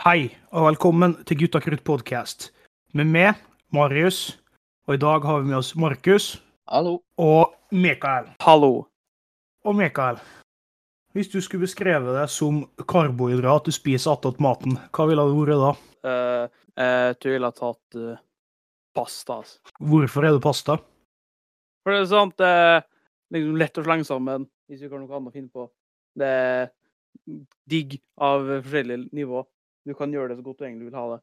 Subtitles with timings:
[0.00, 2.46] Hei, og velkommen til Gutta krutt podcast.
[2.96, 4.38] Med meg, Marius,
[4.88, 6.28] og i dag har vi med oss Markus
[6.72, 6.94] Hallo.
[7.20, 8.30] og Mikael.
[8.40, 8.86] Hallo.
[9.68, 10.16] Og Mikael,
[11.12, 15.60] hvis du skulle beskrevet det som karbohydrat du spiser attåt maten, hva ville det vært
[15.66, 15.74] da?
[16.08, 18.24] Uh, jeg tror jeg ville tatt uh,
[18.96, 19.38] pasta.
[19.42, 19.76] Altså.
[19.92, 20.80] Hvorfor er det pasta?
[21.84, 22.84] For det er sant, det er
[23.36, 25.68] liksom lett å slenge sammen hvis vi har noe annet å finne på.
[26.16, 26.70] Det er
[27.68, 29.44] digg av forskjellige nivå.
[29.86, 31.20] Du kan gjøre det så godt du egentlig vil ha det.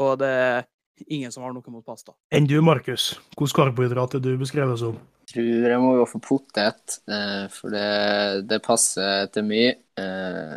[0.00, 0.60] Og det er
[1.08, 2.14] ingen som har noe mot pasta.
[2.34, 4.98] Enn du, Markus, hvilket karbohydrat er du beskrevet som?
[5.30, 9.76] Jeg Tror jeg må gå for potet, eh, for det, det passer til mye.
[10.00, 10.56] Eh,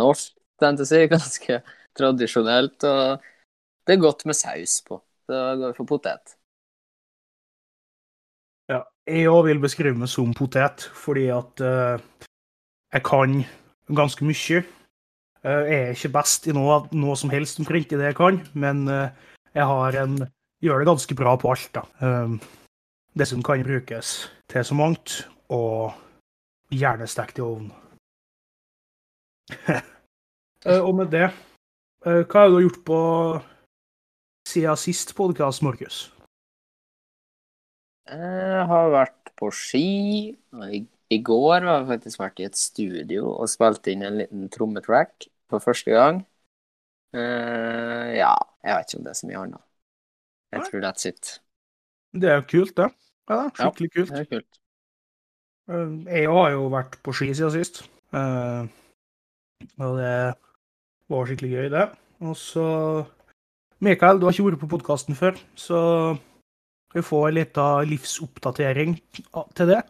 [0.00, 1.10] norsk, fantasy er.
[1.12, 1.60] Ganske
[1.98, 2.86] tradisjonelt.
[2.86, 3.30] Og
[3.86, 4.98] det er godt med saus på.
[5.30, 6.34] Så går vi for potet.
[8.70, 12.02] Ja, jeg òg vil beskrive meg som potet, fordi at eh,
[12.94, 13.40] jeg kan
[13.94, 14.62] ganske mye.
[15.40, 18.84] Eh, jeg er ikke best i noe, noe som helst omkring det jeg kan, men
[18.92, 19.12] eh,
[19.56, 20.18] jeg en,
[20.60, 21.70] gjør det ganske bra på alt.
[21.74, 21.84] da.
[22.04, 22.34] Eh,
[23.16, 25.96] det som kan brukes til så mangt, og
[26.70, 27.72] gjerne stekt i ovnen.
[30.86, 31.30] Og med det,
[32.04, 32.98] hva har du gjort på
[34.46, 36.02] siden sist podkast, Markus?
[38.04, 40.36] Jeg har vært på ski.
[40.52, 44.20] og I, I går har vi faktisk vært i et studio og spilt inn en
[44.20, 46.22] liten trommetrack for første gang.
[47.10, 49.64] Uh, ja, jeg vet ikke om det er så mye annet.
[50.54, 51.32] Jeg tror that's it.
[52.14, 52.88] Det er jo kult, det.
[53.30, 54.12] Ja, skikkelig kult.
[54.14, 54.60] Det er kult.
[55.70, 57.84] Eh, Jeg har jo vært på ski siden sist.
[58.14, 58.66] uh,
[59.78, 60.14] Og det
[61.10, 61.86] var skikkelig gøy, det.
[62.20, 62.66] Og så
[63.80, 65.78] Mikael, du har ikke vært på podkasten før, så
[66.94, 68.98] vi får en liten livsoppdatering
[69.56, 69.82] til det.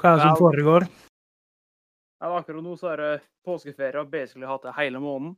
[0.00, 0.86] Hva er det som foregår?
[2.20, 3.10] Ja, akkurat nå så er det
[3.44, 5.34] påskeferie og basically hatt det hele måneden.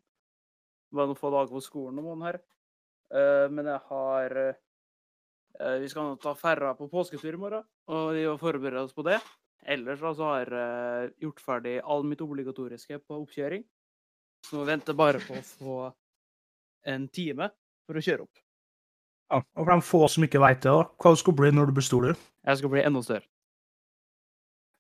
[0.94, 2.38] Bare noen få dager på skolen om måneden her.
[3.16, 8.14] Eh, men jeg har eh, Vi skal nå ta ferra på påsketur i morgen, og
[8.14, 9.18] vi må forberede oss på det.
[9.66, 13.64] Ellers da, så har jeg gjort ferdig all mitt obligatoriske på oppkjøring.
[14.46, 15.78] Så nå venter jeg bare på å få
[16.86, 17.48] en time
[17.86, 18.42] for å kjøre opp.
[19.32, 21.78] Ja, og for de få som ikke veit det, hva skal du bli når du
[21.80, 22.12] blir stor?
[22.14, 23.26] Jeg skal bli enda større.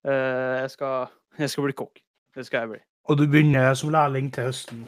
[0.06, 1.06] Eh, jeg, skal,
[1.38, 2.02] jeg skal bli kokk.
[2.34, 2.82] Det skal jeg bli.
[3.10, 4.84] Og du begynner som lærling til høsten.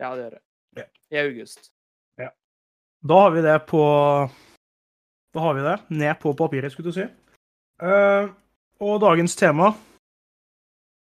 [0.00, 0.42] Ja, det gjør jeg.
[0.76, 0.86] Ja.
[1.10, 1.70] I august.
[3.08, 3.82] Da har vi det på
[5.34, 7.06] Da har vi det ned på papiret, skulle du si.
[7.82, 8.28] Uh,
[8.80, 9.70] og dagens tema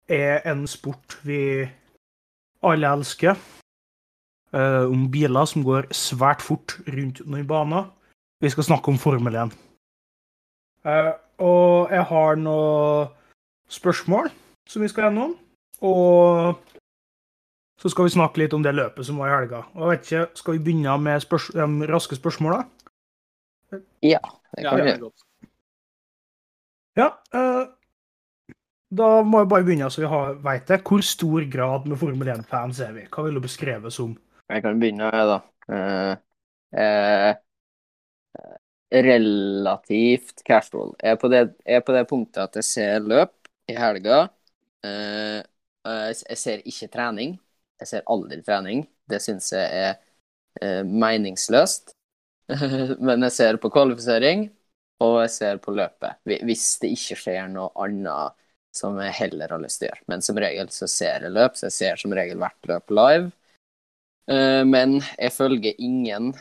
[0.09, 1.67] er en sport vi
[2.63, 3.37] alle elsker.
[4.53, 7.85] Uh, om biler som går svært fort rundt noen baner.
[8.41, 9.53] Vi skal snakke om Formel 1.
[10.87, 13.13] Uh, og jeg har noen
[13.71, 14.31] spørsmål
[14.67, 15.35] som vi skal gjennom.
[15.85, 16.57] Og
[17.77, 19.63] så skal vi snakke litt om det løpet som var i helga.
[19.75, 22.63] Og jeg vet ikke, Skal vi begynne med spørs de raske spørsmåla?
[24.01, 24.21] Ja,
[24.55, 25.11] det Ja, kan vi gjøre.
[26.97, 27.11] Ja.
[27.33, 27.65] eh,
[28.97, 30.81] da må jeg bare begynne så vi har, vet det.
[30.87, 33.03] Hvor stor grad med Formel 1-fans er vi?
[33.11, 34.15] Hva vil du beskrive som?
[34.49, 35.39] Jeg kan begynne, jeg, da.
[35.75, 36.13] Eh,
[36.79, 37.35] eh,
[38.91, 40.95] relativt casual.
[41.03, 43.36] Jeg er, på det, jeg er på det punktet at jeg ser løp
[43.67, 44.27] i helga.
[44.85, 45.41] Eh,
[45.87, 47.37] jeg, ser ikke trening.
[47.81, 48.85] Jeg ser aldri trening.
[49.07, 49.93] Det syns jeg er
[50.61, 51.93] eh, meningsløst.
[53.05, 54.47] Men jeg ser på kvalifisering,
[55.03, 56.21] og jeg ser på løpet.
[56.47, 58.37] Hvis det ikke skjer noe annet
[58.77, 60.05] som jeg heller har lyst til å gjøre.
[60.11, 63.31] Men som regel så ser jeg løp, så jeg ser som regel hvert løp live.
[64.31, 66.33] Eh, Men jeg følger ingen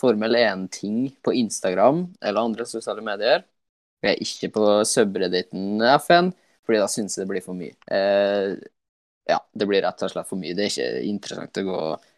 [0.00, 3.44] Formel 1-ting på Instagram eller andre sosiale medier.
[4.00, 6.30] Jeg er ikke på subredditen FN,
[6.66, 7.74] fordi da syns jeg det blir for mye.
[7.90, 8.54] Eh,
[9.30, 10.54] ja, det blir rett og slett for mye.
[10.56, 12.08] Det er ikke interessant å gå og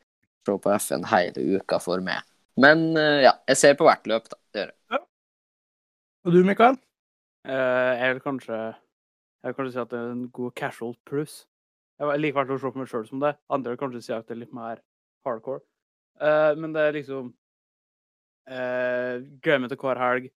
[0.46, 2.24] se på FN hele uka for meg.
[2.60, 4.38] Men eh, ja, jeg ser på hvert løp, da.
[4.52, 5.04] Det gjør jeg.
[6.22, 6.78] Og du, Mikael?
[7.48, 8.58] Eh, jeg vil kanskje
[9.42, 11.40] jeg vil kanskje si at det er en god casual pluss.
[11.98, 13.32] Jeg liker hvert å se på meg sjøl som det.
[13.50, 14.82] Andre vil kanskje si at det er litt mer
[15.26, 15.64] hardcore.
[16.22, 17.32] Eh, men det er liksom
[18.50, 20.28] uh, Gleder meg til hver helg.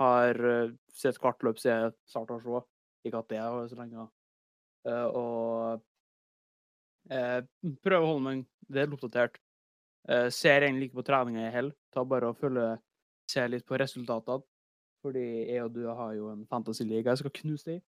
[0.00, 2.62] Har uh, sett hvert løp siden jeg starta å se.
[3.04, 4.06] Ikke at det er så lenge.
[4.88, 5.82] Eh, og
[7.12, 7.40] uh,
[7.84, 9.38] prøver å holde meg vel oppdatert.
[10.08, 11.70] Uh, ser egentlig ikke på treninga i hell.
[11.92, 12.74] Ta bare og følge
[13.30, 14.44] Se litt på resultatene.
[15.04, 17.84] Fordi jeg og du har jo en fantasy-liga jeg skal knuse deg i.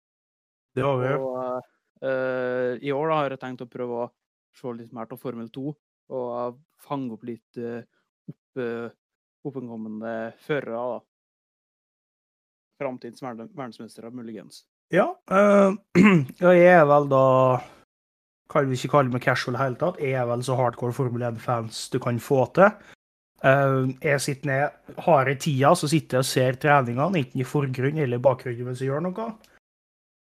[0.73, 1.09] Det har vi.
[1.21, 1.39] Og
[2.01, 4.11] uh, i år da har jeg tenkt å prøve å
[4.57, 5.73] se litt mer til Formel 2
[6.13, 7.81] og fange opp litt uh,
[8.29, 8.89] opp, eh,
[9.45, 10.81] oppenkommende førere.
[10.93, 10.99] da.
[12.81, 14.65] Framtids verden- verdensmestere, muligens.
[14.93, 15.07] Ja,
[15.37, 15.75] øh,
[16.39, 17.25] jeg er vel da
[18.53, 20.01] kan vi ikke kalle meg casual i det hele tatt.
[20.01, 22.69] Jeg er vel så hardcore Formel 1-fans du kan få til.
[23.43, 27.47] Uh, jeg sitter ned, har jeg tida, så sitter jeg og ser treningene, enten i
[27.47, 29.25] forgrunn eller i bakgrunnen mens jeg gjør noe.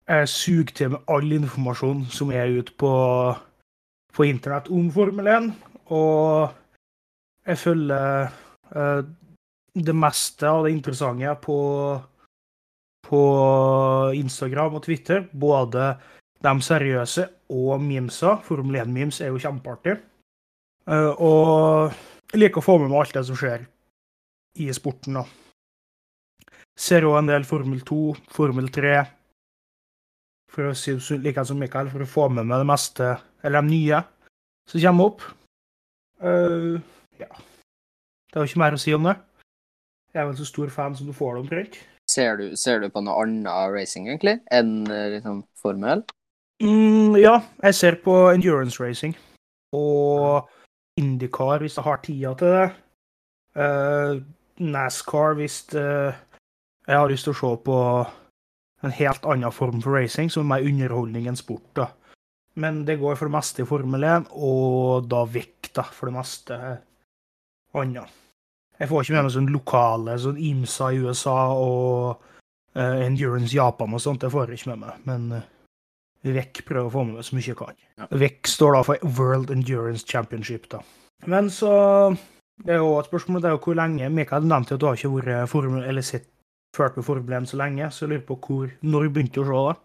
[0.09, 2.91] Jeg suger til med all informasjon som er ute på,
[4.13, 5.49] på internett om Formel 1,
[5.95, 6.51] og
[7.47, 8.29] jeg følger
[8.75, 9.01] uh,
[9.73, 11.57] det meste av det interessante på,
[13.05, 13.21] på
[14.17, 15.25] Instagram og Twitter.
[15.31, 15.93] Både
[16.43, 17.25] de seriøse
[17.55, 18.37] og memesa.
[18.45, 19.97] Formel 1-memes er jo kjempeartig.
[20.89, 21.93] Eh, og
[22.31, 23.65] jeg liker å få med meg alt det som skjer
[24.59, 25.25] i sporten, da.
[26.79, 28.03] Ser òg en del Formel 2,
[28.33, 28.93] Formel 3.
[30.49, 33.11] For å si like som Mikael, for å få med meg det meste,
[33.45, 33.99] eller de nye,
[34.69, 35.25] som kommer opp.
[36.23, 36.79] Uh,
[37.19, 37.29] ja.
[37.29, 39.15] Det er jo ikke mer å si om det.
[40.13, 41.79] Jeg er vel så stor fan som du får det omtrent.
[42.19, 46.03] Ser du, ser du på noe annet racing, egentlig, enn eh, liksom formel?
[46.59, 49.15] Mm, ja, jeg ser på endurance racing.
[49.71, 50.49] Og
[50.99, 52.65] Indycar hvis jeg har tida til det.
[53.55, 54.19] Uh,
[54.59, 56.11] NASCAR hvis uh,
[56.87, 57.77] jeg har lyst til å se på
[58.83, 61.69] en helt annen form for racing, som er underholdning enn sport.
[61.79, 61.87] da.
[62.59, 66.17] Men det går for det meste i Formel 1, og da vekk, da, for det
[66.17, 66.59] meste
[67.79, 68.15] annet.
[68.79, 72.21] Jeg får ikke med meg sånn lokale, sånn IMSA i USA og
[72.79, 74.21] uh, Endurance Japan og sånt.
[74.23, 75.01] Det får jeg ikke med meg.
[75.09, 75.47] Men uh,
[76.23, 77.79] VEC prøver å få med meg så mye jeg kan.
[77.99, 78.07] Ja.
[78.23, 80.79] VEC står da for World Endurance Championship, da.
[81.27, 81.71] Men så
[82.59, 84.97] Det er jo et spørsmål det er jo hvor lenge Mikael nevnte at du har
[84.97, 86.25] ikke vært formel, eller sett
[86.75, 89.45] ført med Formel 1 så lenge, så jeg lurer på hvor, når du begynte å
[89.47, 89.77] se det?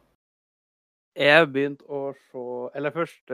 [1.24, 2.42] Jeg begynte å se
[2.74, 3.30] Eller først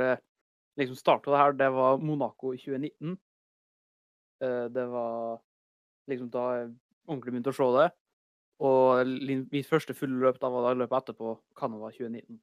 [0.80, 3.16] liksom starta det her, det var Monaco i 2019.
[4.44, 5.40] Eh, Det var
[6.10, 6.68] liksom da jeg
[7.08, 7.88] ordentlig begynte å se det.
[8.60, 9.14] Og
[9.54, 12.36] mitt første fulle løp da var da løpet etterpå, Canada 2019.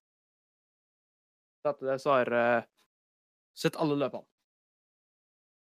[1.61, 2.65] Så Etter det så har jeg
[3.57, 4.25] sett alle løpene.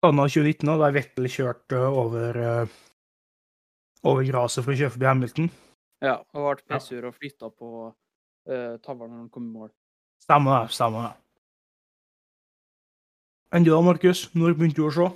[0.06, 2.76] Canada 2019, og da Vettel kjørt uh, over uh,
[4.08, 5.50] over gresset for å kjøre forbi Hamilton.
[6.06, 6.78] Ja, og ble Ja.
[6.78, 9.72] pissur og flytta på uh, tavla når han kom i mål.
[10.24, 10.76] Stemmer det.
[10.78, 11.16] Stemmer det.
[13.56, 14.28] Enn du da, Markus?
[14.36, 15.08] Når begynte du å se?
[15.08, 15.16] Eh,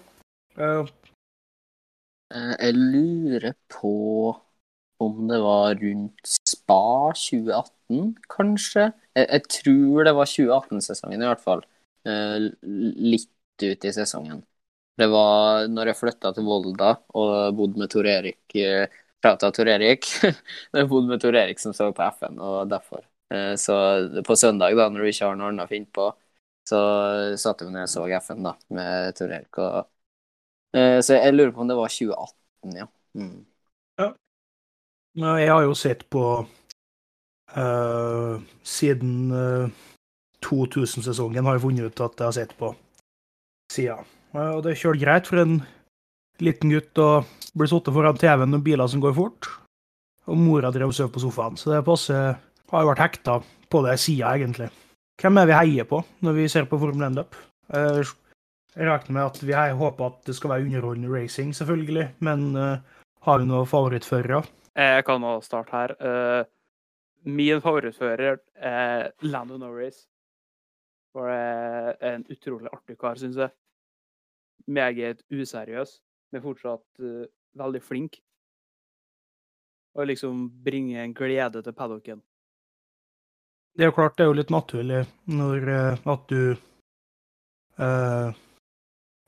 [0.62, 0.88] Eh,
[2.32, 3.92] Jeg lurer på
[5.02, 8.88] om det var rundt Spa 2018, kanskje?
[9.18, 11.64] Jeg, jeg tror det var 2018-sesongen i hvert fall.
[12.08, 12.38] Eh,
[13.12, 14.44] Litt ut i sesongen.
[15.00, 18.86] Det var når jeg flytta til Volda og bodde med Tor Erik eh,
[19.22, 20.08] Prata Tor Erik.
[20.76, 23.04] Jeg bodde med Tor Erik som så på FN, og derfor.
[23.34, 23.76] Eh, Så
[24.28, 26.08] på søndag, da, når du ikke har noe annet å finne på,
[26.70, 26.80] så
[27.42, 29.58] satte vi ned og så FN da, med Tor Erik.
[29.62, 30.01] og Eh,
[30.72, 32.86] Så jeg lurer på om det var 2018, ja.
[33.20, 33.42] Mm.
[35.20, 36.24] Ja, Jeg har jo sett på
[37.58, 39.68] uh, Siden uh,
[40.46, 42.72] 2000-sesongen har jeg funnet ut at jeg har sett på
[43.74, 44.00] sida.
[44.32, 45.60] Uh, og det er kjørt greit for en
[46.42, 47.10] liten gutt å
[47.54, 49.52] bli sittet foran TV-en med biler som går fort.
[50.32, 52.40] Og mora drev og sov på sofaen, så det passer.
[52.72, 54.70] Har jo vært hekta på det sida, egentlig.
[55.20, 57.36] Hvem er vi heier på når vi ser på Formel 1-løp?
[58.76, 62.56] Eh, Jeg regner med at vi håper at det skal være underholdende racing, selvfølgelig, men
[62.56, 62.78] uh,
[63.22, 64.44] har vi noen favorittførere?
[64.76, 65.96] Jeg kan nå starte her.
[66.00, 66.46] Uh,
[67.26, 70.08] min favorittfører er Lando Norris.
[71.12, 73.52] For det er en utrolig artig kar, syns jeg.
[74.68, 76.02] Meget useriøs,
[76.32, 77.26] men fortsatt uh,
[77.60, 78.22] veldig flink.
[79.96, 82.22] Og liksom bringe en glede til paddocken.
[83.76, 85.02] Det er jo klart, det er jo litt naturlig
[85.32, 86.56] når eh, at du
[87.80, 88.40] eh,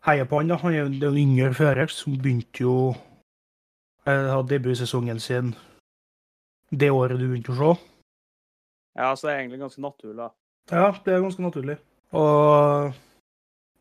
[0.07, 0.51] heier på han.
[0.51, 0.59] da.
[0.61, 5.55] Han er jo en yngre fører som begynte jo uh, Hadde debutsesongen sin
[6.73, 7.73] det året du begynte å se.
[8.97, 10.17] Ja, så det er egentlig ganske naturlig.
[10.17, 10.29] da.
[10.71, 11.77] Ja, det er ganske naturlig.
[12.13, 12.93] Og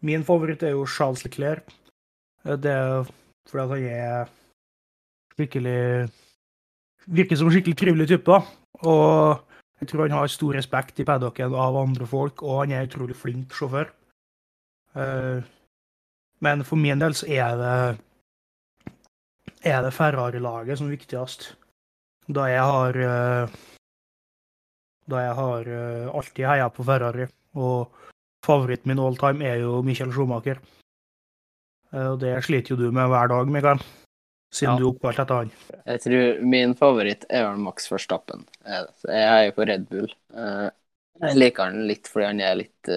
[0.04, 1.72] min favoritt er jo Charles Leclerc.
[2.44, 3.08] Eh, Det er
[3.48, 4.30] fordi at han er
[5.36, 6.10] skikkelig
[7.06, 8.44] Virker som en skikkelig trivelig type, da.
[8.86, 9.40] Og
[9.80, 12.86] jeg tror han har stor respekt i paddocken av andre folk, og han er en
[12.86, 13.90] utrolig flink sjåfør.
[14.94, 15.42] Eh,
[16.42, 17.74] Men for min del så er det
[19.62, 21.52] er det Ferrari-laget som er viktigst.
[22.26, 23.54] Da jeg har eh,
[25.10, 27.28] da jeg har eh, alltid heia på Ferrari.
[27.54, 27.92] Og
[28.46, 30.58] favoritten min all time er jo Michael Schumacher.
[31.92, 33.82] Eh, og det sliter jo du med hver dag, Mikael.
[34.52, 34.78] Siden Ja.
[34.82, 35.50] du er etter han.
[35.86, 38.42] Jeg tror min favoritt er vel Max Verstappen.
[38.66, 40.10] Jeg er jo på Red Bull.
[41.22, 42.90] Jeg liker han litt fordi han er litt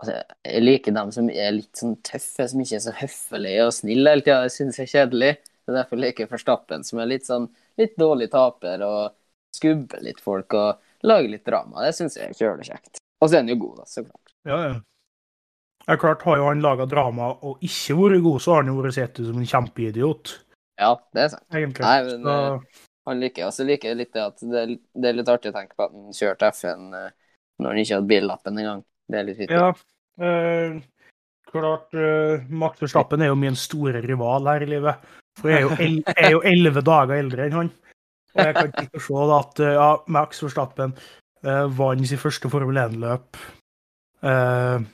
[0.00, 0.14] Altså,
[0.48, 4.14] jeg liker dem som er litt sånn tøffe, som ikke er så høflige og snille
[4.14, 4.38] hele tida.
[4.46, 5.32] Det syns jeg er kjedelig.
[5.62, 9.12] Det er derfor jeg liker Forstappen, som er litt sånn litt dårlig taper og
[9.54, 11.84] skubber litt folk og lager litt drama.
[11.86, 13.02] Det syns jeg er kjølekjekt.
[13.22, 14.32] Og så er han jo god, da, så klart.
[14.48, 14.72] Ja, ja.
[15.82, 18.70] Det er klart, har jo han laga drama og ikke vært god, så har han
[18.70, 20.32] jo vært sett ut som en kjempeidiot,
[20.80, 21.46] Ja, det er sant.
[21.52, 21.82] egentlig.
[21.84, 25.56] Nei, men, så, Han liker også liker litt det at det, er- litt artig å
[25.56, 27.10] tenke på at han kjørte F1 eh,
[27.58, 28.84] når han ikke hadde billappen engang.
[29.12, 29.58] Det er litt vittig.
[29.60, 29.68] ja.
[30.24, 30.78] eh,
[31.52, 35.10] klart, eh, Max Verstappen er jo min store rival her i livet.
[35.40, 35.64] For jeg
[36.16, 37.70] er jo, elleve dager eldre enn han.
[38.32, 40.94] Og jeg kan ikke se da at eh, ja, Max Verstappen
[41.44, 43.40] eh, vant sitt første Formel 1-løp.
[44.24, 44.88] Eh,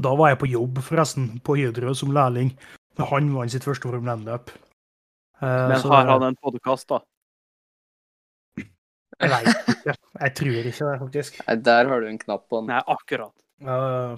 [0.00, 2.52] da var jeg på jobb, forresten, på Hydro som lærling.
[2.98, 4.52] Men han vant sitt første Formel 1-løp.
[5.40, 7.00] Eh, Men har han en podkast, da?
[9.20, 9.96] Jeg vet ikke.
[10.20, 11.40] Jeg tror ikke det, faktisk.
[11.46, 12.70] Nei, Der har du en knapp på den.
[12.72, 13.34] Nei, akkurat.
[13.64, 14.16] Uh,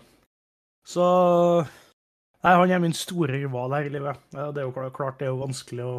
[0.87, 1.07] så
[2.47, 4.21] Nei, han er min store rival her i livet.
[4.31, 5.95] Det er jo klart, klart det er jo vanskelig å,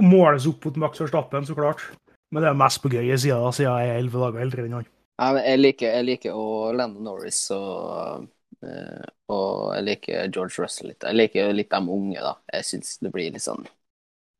[0.00, 1.84] å måles opp mot Max Verstappen, så klart.
[2.32, 4.86] Men det er mest på gøye sida, siden jeg er elleve dager eldre enn han.
[5.20, 8.24] Nei, men jeg liker, jeg liker å Landon Norris og,
[8.64, 11.04] eh, og jeg liker George Russell litt.
[11.04, 12.32] Jeg liker jo litt de unge, da.
[12.56, 13.68] Jeg syns det blir litt sånn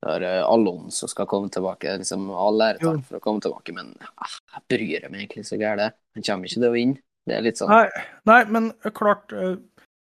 [0.03, 2.93] Når Alon Alonso skal komme tilbake, er liksom Alle ære Jo.
[3.07, 5.95] for å komme tilbake, men ah, jeg bryr meg egentlig så gærent.
[6.17, 6.99] Han kommer ikke til å vinne.
[7.27, 7.87] Det er litt sånn Nei,
[8.27, 9.55] nei, men klart eh,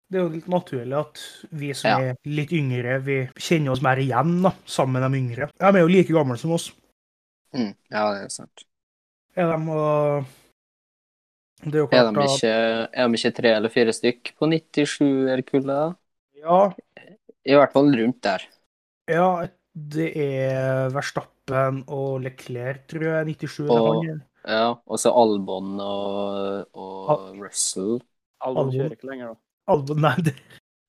[0.10, 1.22] Det er jo litt naturlig at
[1.58, 2.12] vi som Ja.
[2.12, 5.50] er litt yngre, vi kjenner oss mer igjen da, sammen med de yngre.
[5.58, 6.72] De er jo like gamle som oss.
[7.54, 8.66] mm, Ja, det er sant.
[9.36, 10.26] Er de og
[11.66, 12.54] Det er jo Er de ikke,
[12.94, 15.98] er de ikke tre eller fire stykk på 97-erkullet?
[16.40, 16.72] Ja,
[17.46, 18.46] I hvert fall rundt der.
[19.10, 19.48] ja,
[19.96, 23.36] det er Verstappen og Leclerc, tror jeg.
[23.40, 24.10] 97 Og-.
[24.48, 27.98] Ja, og så Albon og, og Russell.
[28.40, 28.74] Albon Albon.
[28.78, 29.40] kjører ikke lenger, da.
[29.74, 30.34] Albon, nei, det,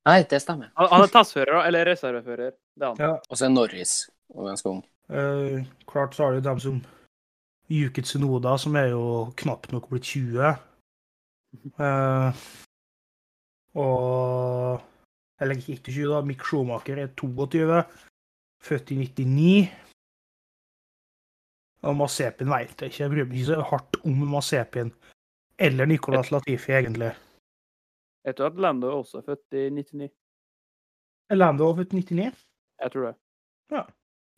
[0.07, 0.71] Nei, det stemmer.
[0.79, 2.55] Han han er tassfører, da, eller reservefører.
[2.73, 3.01] Det er han.
[3.03, 3.11] ja.
[3.29, 3.93] Og så er Norris
[4.33, 4.81] og ganske ung.
[5.11, 5.59] Eh,
[5.91, 6.79] klart så har du dem som
[7.71, 9.03] Yuki Tsunoda, som er jo
[9.37, 10.55] knapt nok blitt 20.
[11.77, 12.41] Eh,
[13.75, 14.81] og
[15.41, 16.21] Eller ikke 20, da.
[16.21, 17.83] Mick Schumacher er 22.
[18.61, 19.71] Født i 99.
[21.81, 23.01] Og Masepin veit jeg ikke.
[23.03, 24.91] Jeg bryr meg ikke så hardt om Masepin
[25.57, 27.11] Eller Nicolas Latifi, egentlig.
[28.25, 30.09] Jeg tror at Lando er også født i 99?
[31.33, 32.45] Lando er født i 99.
[32.81, 33.15] Jeg tror det.
[33.73, 33.83] Ja.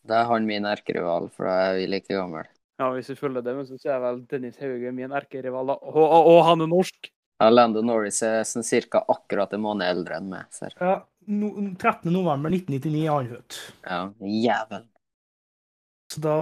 [0.08, 2.48] Det er han min erkerival, for da er vi like gammel.
[2.80, 5.78] Ja, Hvis vi følger det, men så er vel Dennis Hauge min erkerival, da.
[5.80, 7.12] Og, og, og han er norsk!
[7.42, 10.48] Ja, Lando Norris er sånn cirka akkurat en måned eldre enn meg.
[10.54, 10.76] Ser.
[10.80, 11.50] Ja, no,
[11.80, 12.12] 13.
[12.14, 13.60] november 1999 er han født.
[13.86, 14.00] Ja,
[14.44, 14.88] jævel.
[16.14, 16.38] Så da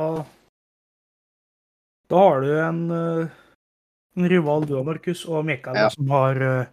[2.12, 3.28] Da har du en, eh,
[4.18, 5.90] en rival du Markus, og Mikael Ja.
[5.90, 6.66] som har eh,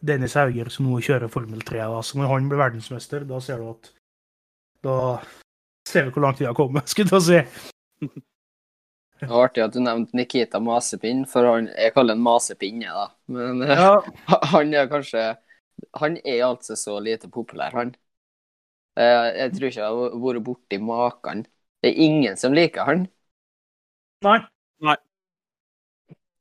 [0.00, 1.78] Dennis Hauger som nå kjører Formel 3.
[1.78, 2.00] Da.
[2.02, 3.90] Så når han blir verdensmester, da ser du at
[4.84, 5.18] Da
[5.88, 8.08] ser vi hvor langt vi har kommet, skulle jeg si.
[9.20, 13.06] Det var artig at du nevnte Nikita Masepinn, for han, jeg kaller han Masepinne, da.
[13.32, 14.02] Men Ja,
[14.52, 15.36] han er kanskje
[16.00, 17.94] Han er altså så lite populær, han.
[18.98, 21.46] Eh, Jeg tror ikke jeg har vært borti maken.
[21.82, 23.08] Det er ingen som liker han.
[24.80, 24.96] nei.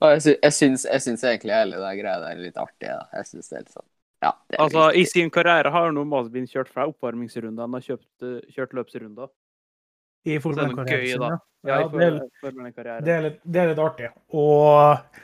[0.04, 2.90] Og jeg, sy syns, jeg syns egentlig hele det greia der er litt artig.
[2.90, 3.06] Da.
[3.20, 3.90] Jeg synes det er litt sånn
[4.24, 4.32] Ja.
[4.48, 7.63] Det er Altså, I sin karriere har han normalt blitt kjørt fra oppvarmingsrunder.
[7.63, 9.32] Han har kjøpt, eh, kjørt løpsrunder.
[10.25, 11.38] I Så det er noe Formel 1-karrieren gøy, sin, ja.
[11.63, 14.10] Ja, Ja, det, er, det, er litt, det er litt artig.
[14.32, 15.24] Og,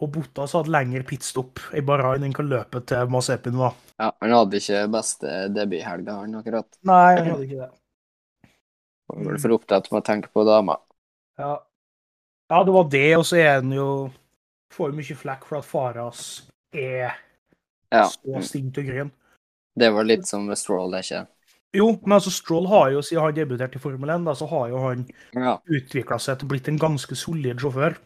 [0.00, 3.74] og Bottas hadde lengre pitstop i Bahrain enn kan løpe til Mazepin var.
[3.98, 6.68] ja, han hadde ikke beste debuthelga, han akkurat.
[6.84, 7.70] Nei, han hadde ikke det.
[9.12, 10.76] Han var for opptatt med å tenke på dama.
[11.38, 11.52] Ja.
[12.50, 13.88] ja, det var det, og så er han jo
[14.74, 16.22] Får mye flekk for at faren hans
[16.74, 17.14] er
[17.94, 18.02] Ja.
[18.10, 19.12] så stint og grønn.
[19.78, 21.20] Det var litt som med Stroll, det ikke?
[21.78, 24.68] Jo, men altså Stroll har jo, siden han debuterte i Formel 1, da, så har
[24.72, 25.06] jo han
[25.38, 25.54] Ja.
[25.70, 27.96] utvikla seg til blitt en ganske solid sjåfør.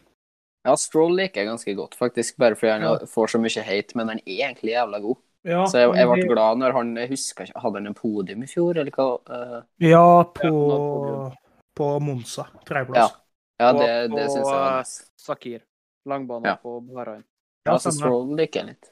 [0.65, 2.37] Ja, Stroll liker jeg ganske godt, faktisk.
[2.37, 3.05] Bare fordi han Ja.
[3.05, 5.17] får så mye hate, men han er egentlig jævla god.
[5.43, 8.43] Ja, Så jeg, jeg ble glad når han Jeg husker ikke Hadde han en podium
[8.43, 9.07] i fjor, eller hva?
[9.25, 10.51] Uh, Ja, på,
[11.09, 11.31] Ja,
[11.75, 12.43] på Monza.
[12.63, 13.15] Tredjeplass.
[13.59, 15.09] ja, Og- det, det og, syns jeg var eh, nice.
[15.17, 15.61] Sakir.
[16.05, 16.55] Langbana Ja.
[16.61, 17.23] på Bahrain.
[17.65, 17.91] Ja, så.
[17.91, 18.91] Stroll liker jeg litt.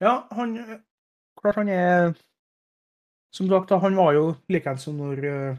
[0.00, 0.82] Ja, han
[1.42, 2.14] Klart han er
[3.34, 5.56] Som sagt, han var jo likeens som når uh,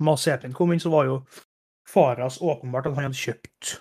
[0.00, 1.22] Masepin kom inn, så var jo
[1.88, 3.80] Faras åpenbart at han hadde kjøpt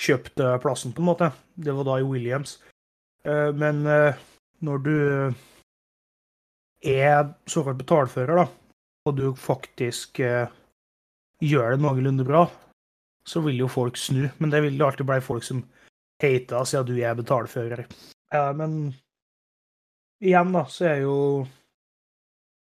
[0.00, 1.30] kjøpt eh, plassen, på en måte.
[1.54, 2.56] Det var da i Williams.
[3.24, 4.16] Eh, men eh,
[4.64, 4.96] når du
[6.84, 8.46] er såkalt betalfører, da,
[9.08, 10.48] og du faktisk eh,
[11.44, 12.46] gjør det noenlunde bra,
[13.28, 14.26] så vil jo folk snu.
[14.38, 15.62] Men det vil jo alltid bli folk som
[16.20, 17.86] hater siden du er betalfører.
[18.56, 18.92] Men
[20.22, 21.14] igjen, da, så er jo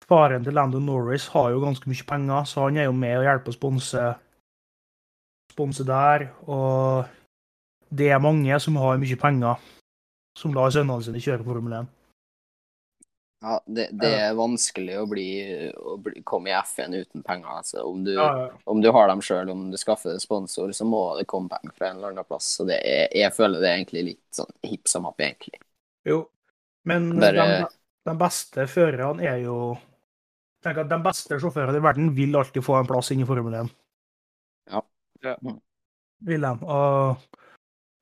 [0.10, 3.26] Faren til Landon Norris har jo ganske mye penger, så han er jo med og
[3.28, 4.06] hjelper å sponse
[5.54, 6.30] sponse der.
[6.48, 7.10] Og
[7.90, 9.62] det er mange som har mye penger,
[10.38, 11.90] som lar sønnene sine kjøre Formel 1.
[13.40, 15.26] Ja, det, det er vanskelig å, bli,
[15.80, 17.54] å bli, komme i F1 uten penger.
[17.62, 18.48] Altså, om, du, Ja, ja.
[18.68, 21.72] om du har dem sjøl, om du skaffer deg sponsor, så må det komme penger
[21.78, 22.50] fra en eller annen plass.
[22.58, 25.62] Så det er, jeg føler det er egentlig litt sånn hipp som happ, egentlig.
[26.10, 26.26] Jo.
[26.90, 27.70] Men Bare- de,
[28.12, 29.56] de beste førerne er jo
[30.66, 33.56] tenk at De beste sjåførene i verden vil alltid få en plass inn i Formel
[33.62, 33.72] 1.
[34.74, 34.84] Ja.
[35.24, 35.38] Ja.
[36.28, 36.52] Vil de.
[36.68, 37.39] Og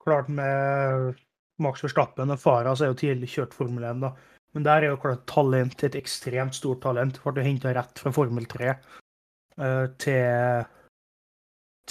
[0.08, 1.20] klart med
[1.64, 4.14] Max Verstappen og Farah så er jo tidlig kjørt Formel 1, da.
[4.56, 7.20] Men der er jo klart talent, et ekstremt stort talent.
[7.22, 10.68] Ble henta rett fra Formel 3 uh, til,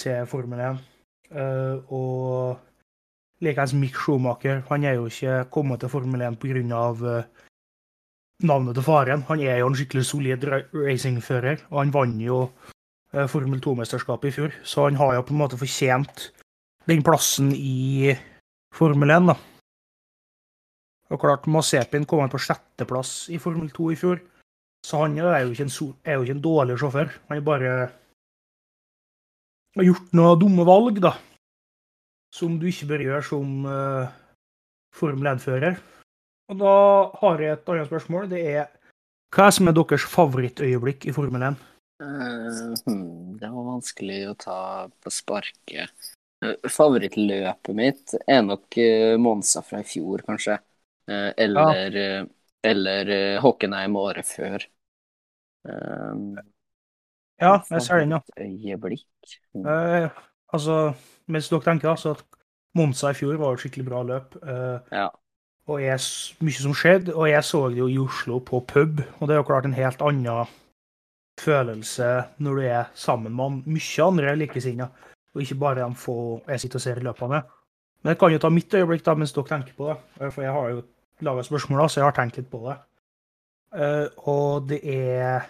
[0.01, 0.81] til Formel 1.
[1.31, 4.63] Uh, og likeens Mick Schumacher.
[4.71, 6.81] Han er jo ikke kommet til Formel 1 pga.
[6.97, 7.45] Uh,
[8.43, 9.23] navnet til faren.
[9.27, 10.43] Han er jo en skikkelig solid
[10.73, 12.41] racingfører, og han vant jo
[13.13, 14.57] eh, Formel 2-mesterskapet i fjor.
[14.63, 16.29] Så han har jo på en måte fortjent
[16.87, 18.15] den plassen i
[18.75, 19.35] Formel 1, da.
[21.11, 24.21] Og klart, Mazepin kom han på sjetteplass i Formel 2 i fjor,
[24.85, 25.71] så han er jo en,
[26.03, 27.11] er jo ikke en dårlig sjåfør.
[27.31, 27.73] Han bare
[29.77, 31.15] har gjort noen dumme valg, da.
[32.35, 34.09] Som du ikke bør gjøre som uh,
[34.95, 35.79] Formel 1-fører.
[36.51, 36.73] Og da
[37.21, 38.27] har jeg et annet spørsmål.
[38.31, 38.67] Det er
[39.35, 41.57] hva er som er deres favorittøyeblikk i Formel 1?
[41.99, 44.59] Eh, hmm, det var vanskelig å ta
[45.03, 46.13] på sparket.
[46.45, 48.77] Eh, Favorittløpet mitt er nok
[49.21, 50.59] Monsa fra i fjor, kanskje.
[51.09, 52.25] Eh, eller ja.
[52.67, 54.67] eller Håkenheim året før.
[55.67, 56.37] Um,
[57.37, 58.19] Ja, jeg ser den, ja.
[58.41, 59.05] Øyeblikk.
[59.53, 59.65] Hmm.
[59.69, 60.09] Eh,
[60.53, 60.93] altså,
[61.29, 62.23] mens dere tenker, altså at
[62.77, 64.35] Monsa i fjor var et skikkelig bra løp.
[64.41, 65.09] eh, Ja.
[65.67, 65.99] og jeg,
[66.41, 67.13] mye som skjedde.
[67.13, 69.73] Og jeg så det jo i Oslo på pub, og det er jo klart en
[69.77, 70.47] helt annen
[71.39, 74.89] følelse når du er sammen med mye andre likesinnede,
[75.37, 76.17] og ikke bare de få
[76.47, 77.41] jeg sitter og ser i løpene.
[78.01, 80.45] Men jeg kan jo ta mitt øyeblikk da, mens dere tenker på det, eh, for
[80.45, 80.83] jeg har jo
[81.27, 82.77] laga spørsmål, da, så jeg har tenkt litt på det.
[83.77, 85.47] Eh, og det er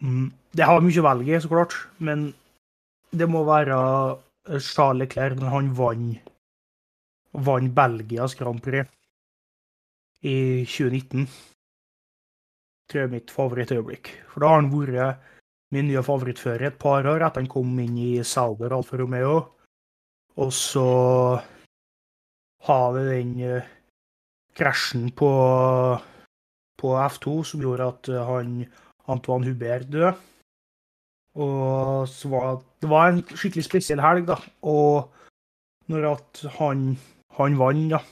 [0.00, 2.32] mm, Det har mye å velge i, så klart, men
[3.16, 3.76] det må være
[4.48, 6.32] eh, Charles Leclerc når han vant
[7.32, 8.88] vant Belgias Grand Prix
[10.24, 11.28] i 2019.
[12.88, 14.10] Tror jeg er mitt favorittøyeblikk.
[14.32, 15.18] For da har han vært
[15.74, 19.40] min nye favorittfører et par år etter han kom inn i Sauber Alfa Romeo.
[20.38, 20.86] Og så
[22.68, 23.68] har vi den eh,
[24.56, 25.30] krasjen på,
[26.78, 28.54] på F2 som gjorde at eh, han
[29.08, 30.14] Antoine Hubert døde.
[31.38, 34.38] Og så var det var en skikkelig spesiell helg, da.
[34.66, 35.10] Og
[35.90, 36.90] når at han,
[37.38, 38.02] han vant, da.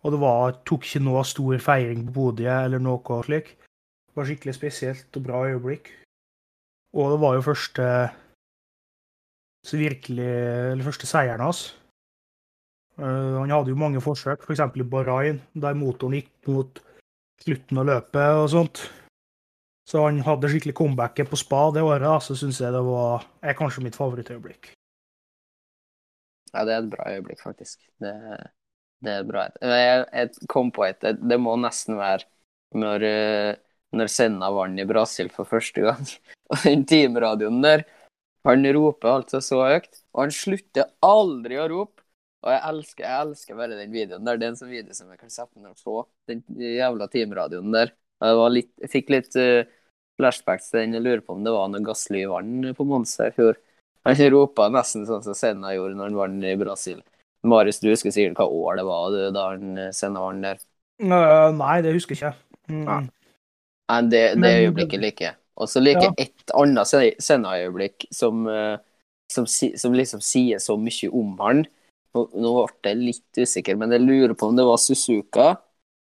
[0.00, 3.52] Og det var, tok ikke noe stor feiring på podiet eller noe slik.
[3.60, 5.90] Det var skikkelig spesielt og bra øyeblikk.
[6.96, 7.86] Og det var jo første
[9.66, 10.30] så virkelig,
[10.72, 11.66] eller første seieren hans.
[13.00, 14.62] Uh, han hadde jo mange forsøk, f.eks.
[14.76, 16.80] i Bahrain, der motoren gikk mot
[17.40, 18.82] slutten av løpet og sånt.
[19.88, 23.56] Så han hadde skikkelig comebacket på spa det året, så syns jeg det var, er
[23.58, 24.72] kanskje mitt favorittøyeblikk.
[26.52, 27.80] Ja, det er et bra øyeblikk, faktisk.
[28.02, 28.12] Det,
[29.04, 29.46] det er bra.
[29.62, 32.26] Jeg, jeg kom på et Det, det må nesten være
[32.78, 33.52] når, eh,
[33.96, 36.04] når Senna vant i Brasil for første gang.
[36.50, 37.84] Og den teamradioen der,
[38.48, 42.02] han roper altså så høyt, og han slutter aldri å rope.
[42.40, 44.38] Og jeg elsker, jeg elsker bare den videoen der.
[44.40, 46.06] Det er en sånn video som jeg kan sette meg og se.
[46.32, 47.92] Den jævla teamradioen der.
[48.20, 49.68] Jeg, var litt, jeg fikk litt uh,
[50.20, 50.96] flashbacks til den.
[50.96, 53.60] Jeg lurer på om det var noe Gassly vant på Monza i fjor.
[54.08, 57.02] Han ropa nesten sånn som Senna gjorde når han vant i Brasil.
[57.44, 60.60] Marius, du husker sikkert hva år det var du, da han eh, Senna vant der.
[61.60, 62.58] Nei, det husker jeg ikke.
[62.72, 62.82] Mm.
[62.88, 62.98] Ja.
[63.92, 65.39] Nei, det, det Men- øyeblikket liker jeg.
[65.60, 66.14] Og så liker Ja.
[66.16, 66.88] jeg et annet
[67.20, 68.78] sceneøyeblikk som, eh,
[69.30, 71.64] som, som liksom sier så mye om han.
[72.16, 75.50] Nå, nå ble jeg litt usikker, men jeg lurer på om det var Suzuka.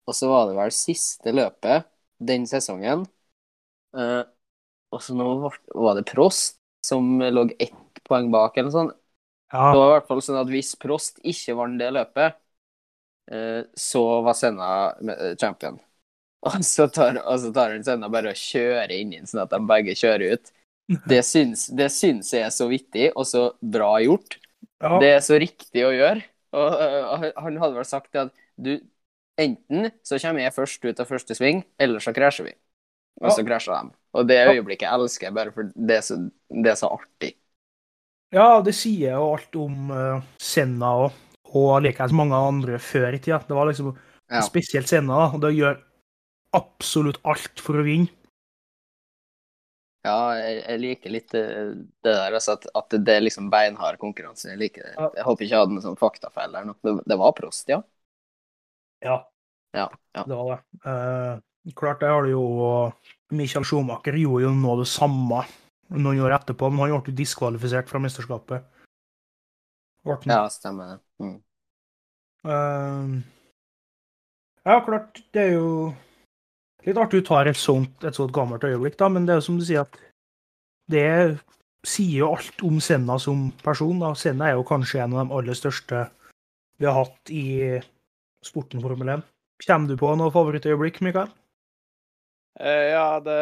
[0.04, 1.86] Og så var det vel siste løpet
[2.20, 3.06] den sesongen.
[3.94, 4.24] Uh,
[4.92, 5.28] og så nå
[5.74, 8.96] var det Prost som lå ett poeng bak, eller noe sånt.
[9.54, 9.70] Ja.
[9.70, 12.36] Det var i hvert fall sånn at hvis Prost ikke vant det løpet,
[13.32, 14.68] uh, så var Senna
[15.40, 15.78] champion.
[16.48, 19.52] Og så tar, og så tar han Senna bare og kjører inn inn, sånn at
[19.54, 20.50] de begge kjører ut.
[21.08, 24.36] Det syns, det syns jeg er så vittig, og så bra gjort.
[24.82, 24.98] Ja.
[25.00, 26.20] Det er så riktig å gjøre.
[26.54, 28.76] Og og han hadde vel sagt at du
[29.34, 32.52] Enten så kommer jeg først ut av første sving, eller så krasjer vi.
[33.18, 33.94] Og så krasjer de.
[34.14, 36.18] Og det øyeblikket jeg elsker jeg bare for det er så,
[36.54, 37.32] det er så artig.
[38.34, 41.18] Ja, det sier jo alt om uh, Senna og,
[41.54, 43.40] og likeens mange andre før i tida.
[43.48, 43.94] Det var liksom
[44.30, 44.40] Ja.
[44.42, 45.76] spesielt Senna, da, og det gjør
[46.56, 48.12] absolutt alt for å vinne.
[50.04, 51.42] Ja, jeg, jeg liker litt det,
[52.04, 54.50] det der, altså at, at det er liksom beinhard konkurranse.
[54.50, 54.92] Jeg liker det.
[55.16, 56.74] Jeg håper ikke jeg hadde noen sånn faktafeil nå.
[56.84, 57.80] Det, det var Prost, ja?
[59.04, 59.22] Ja,
[59.72, 59.88] Ja.
[60.12, 60.24] ja.
[60.28, 60.58] det var det.
[60.92, 62.44] Eh, klart, det har du jo
[63.32, 65.40] Michael Schumacher gjorde jo nå det samme
[65.94, 68.68] noen år etterpå, men han ble jo diskvalifisert fra mesterskapet.
[70.28, 70.98] Ja, stemmer det.
[71.24, 71.36] Mm.
[72.44, 73.14] Eh,
[74.68, 75.68] ja, klart, det er jo
[76.84, 79.48] litt artig du tar et sånt, et sånt gammelt øyeblikk, da, men det er jo
[79.48, 79.98] som du sier at
[80.92, 81.04] det
[81.84, 83.98] sier jo alt om Senna som person.
[84.00, 84.14] da.
[84.16, 86.06] Senna er jo kanskje en av de aller største
[86.80, 87.80] vi har hatt i
[88.44, 89.24] sporten Formel 1.
[89.64, 91.30] Kommer du på noe favorittøyeblikk, Mikael?
[92.60, 93.38] Uh, ja, det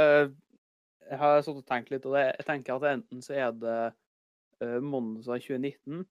[1.10, 3.80] Jeg har sånn og tenkt litt, og det, jeg tenker at enten så er det
[4.64, 6.06] uh, Monza 2019,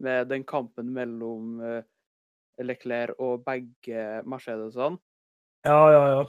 [0.00, 1.82] med den kampen mellom uh,
[2.64, 4.96] Leclerc og begge Mercedesene.
[5.66, 6.24] Ja, ja, ja.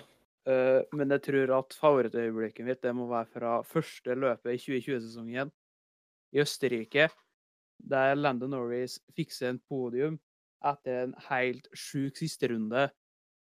[0.48, 5.52] Uh, men jeg tror at favorittøyeblikket mitt det må være fra første løpet i 2020-sesongen
[6.34, 7.10] i Østerrike,
[7.78, 10.16] der Landon Norris fikser en podium
[10.66, 12.88] etter en helt sjuk sisterunde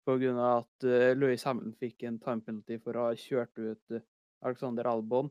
[0.07, 0.31] pga.
[0.61, 4.07] at uh, Louis Hamilton fikk en time penalty for å ha kjørt ut eh,
[4.44, 5.29] Alexander Albon.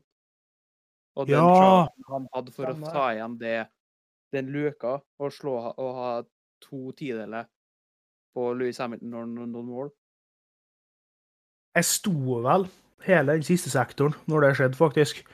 [1.14, 3.58] Og den Ja, han hadde for å ta igjen det,
[4.34, 6.14] den luka og, slå, og ha
[6.62, 7.46] to tideler
[8.34, 9.92] på Louis Hamilton når han nådde mål.
[11.74, 12.12] Jeg sto
[12.44, 12.68] vel
[13.04, 15.24] hele den siste sektoren når det skjedde, faktisk.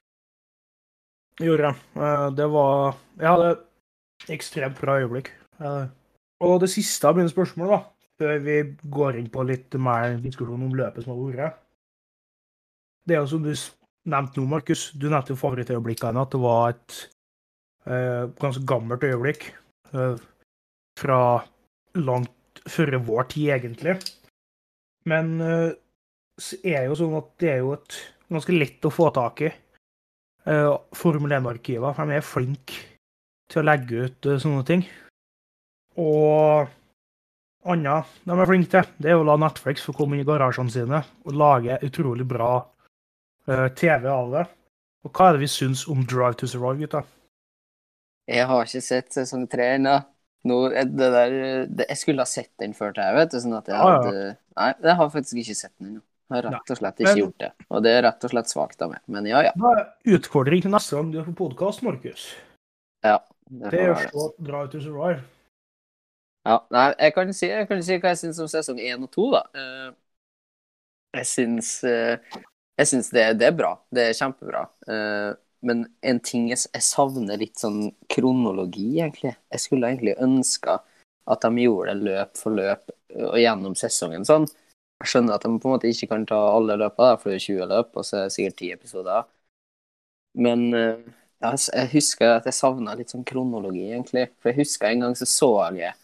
[1.41, 1.77] Gjorde jeg.
[1.97, 5.31] Eh, Det var Jeg et ekstremt bra øyeblikk.
[5.61, 5.87] Eh,
[6.41, 7.81] Og det siste av mine spørsmål, da,
[8.19, 8.55] før vi
[8.89, 11.59] går inn på litt mer diskusjon om løpet som har vært
[13.07, 13.53] Det er jo som du
[14.07, 16.97] nevnte nå, Markus, du nevnte jo favorittøyeblikkene, at det var et
[17.87, 19.53] eh, ganske gammelt øyeblikk.
[19.93, 20.17] eh,
[20.99, 21.45] fra
[21.95, 23.95] langt før vår tid, egentlig.
[25.07, 25.73] Men eh,
[26.65, 27.99] er jo sånn at det er jo et
[28.31, 29.51] ganske lett å få tak i.
[30.49, 32.87] Uh, Formel 1-arkiver, for de er flinke
[33.51, 34.85] til å legge ut eh, sånne ting.
[36.01, 36.71] Og
[37.71, 40.73] annet de er flinke til, det er å la Netflix få komme inn i garasjene
[40.73, 42.53] sine og lage utrolig bra
[43.51, 44.45] eh, TV av det.
[45.05, 47.03] Og hva er det vi syns om Drive to Survive, gutta?
[48.31, 49.97] Jeg har ikke sett sesong tre ennå.
[50.47, 53.41] Jeg skulle ha sett den før det, vet du.
[53.43, 53.99] Sånn at jeg ah, ja.
[54.05, 54.29] hadde
[54.61, 56.05] Nei, jeg har faktisk ikke sett den ennå.
[56.31, 57.51] Har rett og slett ikke gjort det.
[57.71, 59.01] Og det er rett og slett svakt av meg.
[59.11, 59.53] Men ja, ja.
[59.59, 62.29] Da er utfordring til neste gang du er på podkast, Markus.
[63.05, 63.19] ja
[63.51, 65.21] Det får er å dra ut og Survive.
[66.47, 69.11] Ja, nei, jeg kan si, jeg kan si hva jeg syns om sesong én og
[69.13, 69.43] to, da.
[69.55, 69.91] Eh,
[71.19, 72.17] Jeg syns eh,
[72.79, 73.75] Jeg syns det, det er bra.
[73.93, 74.63] Det er kjempebra.
[74.89, 79.35] Eh, Men en ting jeg, jeg savner litt sånn kronologi, egentlig.
[79.53, 80.79] Jeg skulle egentlig ønska
[81.31, 82.89] at de gjorde det løp for løp
[83.29, 84.47] og gjennom sesongen sånn.
[85.01, 87.45] Jeg skjønner at de på en måte ikke kan ta alle løpene, for det er
[87.47, 89.29] 20 løp, og så er det sikkert 10 episoder.
[90.35, 90.99] Men eh,
[91.43, 94.29] ja, jeg husker at jeg savna litt sånn kronologi, egentlig.
[94.41, 95.97] For jeg husker en gang så så jeg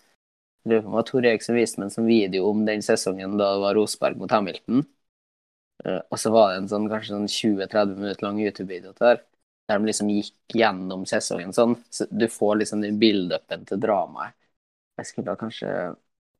[0.66, 3.76] det var Tor som viste meg en sånn video om den sesongen da det var
[3.78, 4.80] Rosberg mot Hamilton.
[5.85, 9.20] Eh, og så var det en sånn kanskje sånn 20-30 minutter lang YouTube-video der,
[9.68, 11.76] der de liksom gikk gjennom sesongen sånn.
[11.92, 14.35] Så du får liksom den build-upen til dramaet.
[15.00, 15.70] Jeg skulle da kanskje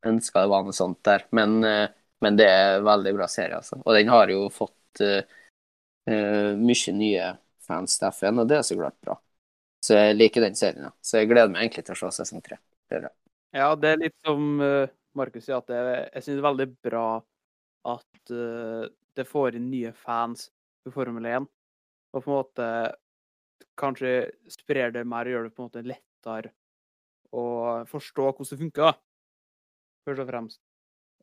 [0.07, 1.89] ønska det var noe sånt der, men, eh,
[2.25, 3.79] men det er en veldig bra serie, altså.
[3.83, 5.21] Og den har jo fått uh,
[6.11, 7.31] uh, mye nye
[7.67, 9.19] fans, til FN, og det er så klart bra.
[9.85, 10.93] Så jeg liker den serien, ja.
[11.05, 12.59] Så jeg gleder meg egentlig til å se sesong tre.
[13.55, 15.81] Ja, det er litt som uh, Markus sier, at det,
[16.15, 17.07] jeg syns det er veldig bra
[17.93, 20.49] at uh, det får inn nye fans
[20.87, 21.49] i Formel 1.
[22.15, 22.69] Og på en måte
[23.77, 24.13] kanskje
[24.53, 26.53] sprer det mer og gjør det på en måte lettere
[27.37, 27.45] å
[27.91, 28.99] forstå hvordan det funker.
[30.07, 30.61] Først og fremst.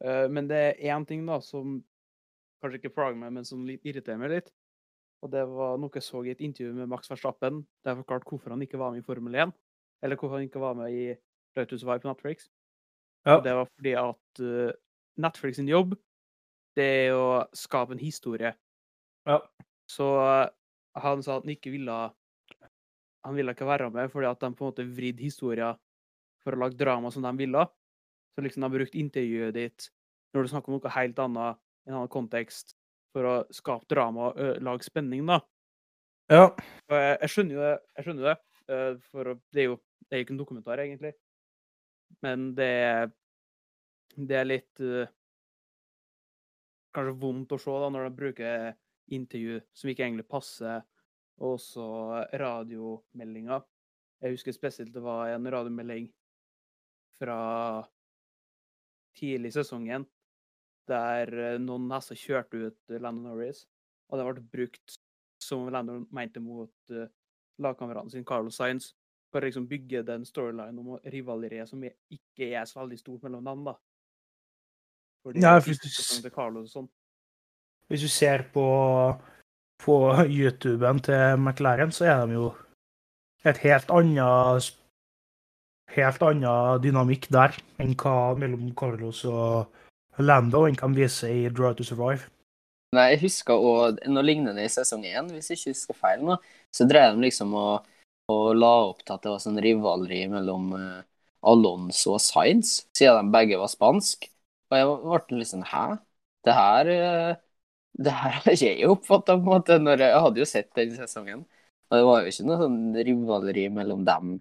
[0.01, 1.81] Eh, men det er én ting da som
[2.63, 4.53] kanskje ikke plager meg, men som irriterer meg litt.
[5.23, 8.27] Og det var noe jeg så i et intervju med Max Verstappen, der jeg forklarte
[8.27, 9.53] hvorfor han ikke var med i Formel 1.
[10.03, 11.05] Eller hvorfor han ikke var med i
[11.55, 12.49] Drive Vibe på Netflix.
[13.23, 13.37] Ja.
[13.37, 14.73] Og det var fordi at eh,
[15.23, 15.95] Netflix sin jobb,
[16.75, 18.51] det er å skape en historie.
[19.29, 19.39] Ja.
[19.91, 20.49] Så eh,
[21.03, 21.95] han sa at han ikke ville
[23.23, 25.77] Han ville ikke være med fordi at de på en måte vridde historier
[26.43, 27.61] for å lage drama som de ville.
[28.33, 29.89] Så liksom har brukt intervjuet ditt
[30.33, 32.73] når du snakker om noe helt annet, i en annen kontekst,
[33.13, 35.37] for å skape drama og lage spenning, da.
[36.31, 36.47] Ja.
[36.89, 37.73] Og jeg, jeg skjønner jo det.
[37.93, 38.37] Jeg skjønner det.
[39.11, 39.75] For det er jo
[40.07, 41.13] det er ikke en dokumentar, egentlig.
[42.25, 43.11] Men det er
[44.13, 44.81] Det er litt
[46.93, 48.75] Kanskje vondt å se da, når de bruker
[49.13, 50.83] intervju som ikke egentlig passer,
[51.41, 51.85] og også
[52.37, 53.63] radiomeldinger.
[54.21, 56.05] Jeg husker spesielt det var en radiomelding
[57.17, 57.39] fra
[59.17, 60.05] tidlig i sesongen
[60.89, 63.63] der eh, noen hester kjørte ut Landon Norris,
[64.11, 64.97] og det ble brukt
[65.43, 67.07] som Landon mente mot uh,
[67.59, 68.93] sin sine, Carlos Sainz,
[69.31, 73.43] for å liksom bygge den storylinen om rivaleriet som ikke er så veldig stort mellom
[73.43, 73.75] dem, da.
[75.23, 75.87] Fordi ja, hvis du
[76.67, 76.89] sånn.
[77.87, 78.67] Hvis du ser på,
[79.83, 79.97] på
[80.37, 82.51] YouTuben til McLaren, så er de jo
[83.43, 84.71] et helt annet
[85.95, 89.69] helt annen dynamikk der enn hva mellom Carlos og
[90.21, 92.29] Lando enn hva de viser i Drive to Survive.
[92.93, 96.37] Nei, jeg husker òg noe lignende i sesong én, hvis jeg ikke husker feil nå.
[96.73, 97.87] Så drev de liksom og,
[98.29, 100.99] og la opp til at det var sånn rivaleri mellom eh,
[101.49, 104.29] Alonso og Sainz, siden de begge var spansk.
[104.69, 105.83] Og jeg ble sånn Hæ?
[106.45, 107.33] Det her eh,
[108.05, 110.95] Det her har ikke jeg oppfatta, på en måte, når jeg, hadde jo sett den
[110.97, 111.43] sesongen.
[111.89, 112.79] Og det var jo ikke noe sånn
[113.09, 114.31] rivaleri mellom dem.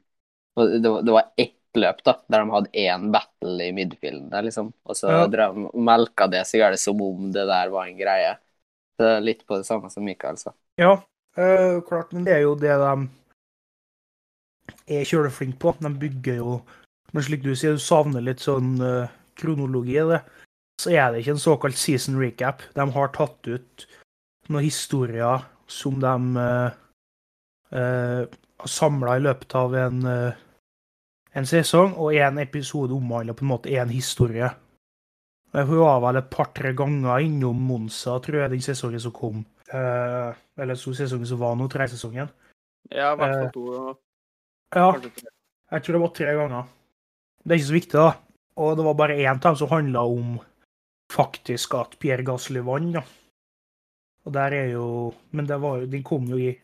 [0.57, 4.43] Det var, det var ett løp, da, der de hadde én battle i midfielden der,
[4.45, 4.73] liksom.
[4.85, 5.27] Og så Ja.
[5.27, 8.37] drev de melka det så gærent som om det der var en greie.
[8.99, 10.53] Det er litt på det samme som Mikael sa.
[10.79, 11.03] Ja,
[11.38, 13.09] øh, klart, men det er jo det de
[15.01, 15.75] er kjøleflinke på.
[15.81, 16.61] De bygger jo
[17.15, 20.23] Men slik du sier, du savner litt sånn øh, kronologi i det.
[20.81, 22.62] Så er det ikke en såkalt season recap.
[22.75, 23.85] De har tatt ut
[24.49, 26.71] noen historier som de eh,
[27.73, 28.23] eh,
[28.63, 30.43] har samla i løpet av en, uh,
[31.35, 34.51] en sesong, og én episode omhandler på en måte én historie.
[35.53, 39.43] Jeg var vel et par-tre ganger innom Monza, tror jeg, den sesongen som kom.
[39.73, 42.31] Uh, eller så sesongen som var nå, tresesongen.
[42.91, 43.97] Ja, i hvert Eh, fall to.
[44.73, 44.89] Ja,
[45.73, 46.71] jeg tror det var tre ganger.
[47.43, 48.13] Det er ikke så viktig, da.
[48.57, 50.39] Og det var bare én av dem som handla om
[51.13, 53.03] faktisk at Pierre Gasly vant, da.
[54.25, 56.62] Og der er jo Men det var den kom jo i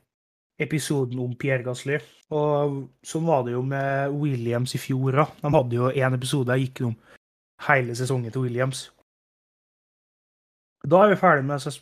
[0.59, 1.99] episoden om Pierre Gasly.
[2.35, 5.35] Og sånn var det jo med Williams i fjor, òg.
[5.43, 6.97] De hadde jo én episode der gikk om
[7.69, 8.89] hele sesongen til Williams.
[10.89, 11.73] Da er vi ferdig med så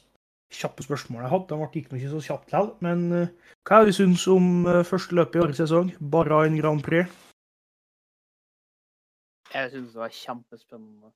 [0.52, 1.58] kjappe spørsmål jeg hadde.
[1.58, 2.72] De gikk ikke så kjapt likevel.
[2.84, 3.34] Men eh,
[3.66, 5.92] hva er det du syns om eh, første løpet i årets sesong?
[6.00, 7.10] Bahrain Grand Prix?
[9.52, 11.12] Jeg syns det var kjempespennende.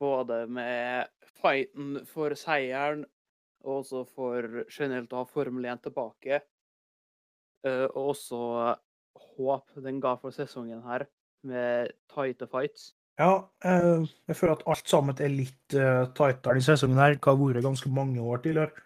[0.00, 1.06] Både med
[1.40, 3.06] fighten for seieren,
[3.64, 6.40] og også for generelt å ha Formel 1 tilbake.
[7.66, 8.40] Eh, Og også
[9.36, 11.06] håp den ga for sesongen her,
[11.42, 12.92] med tighte fights.
[13.18, 17.16] Ja, eh, jeg føler at alt sammen er litt uh, tightere denne sesongen her.
[17.16, 18.84] Det har vært ganske mange år tidligere.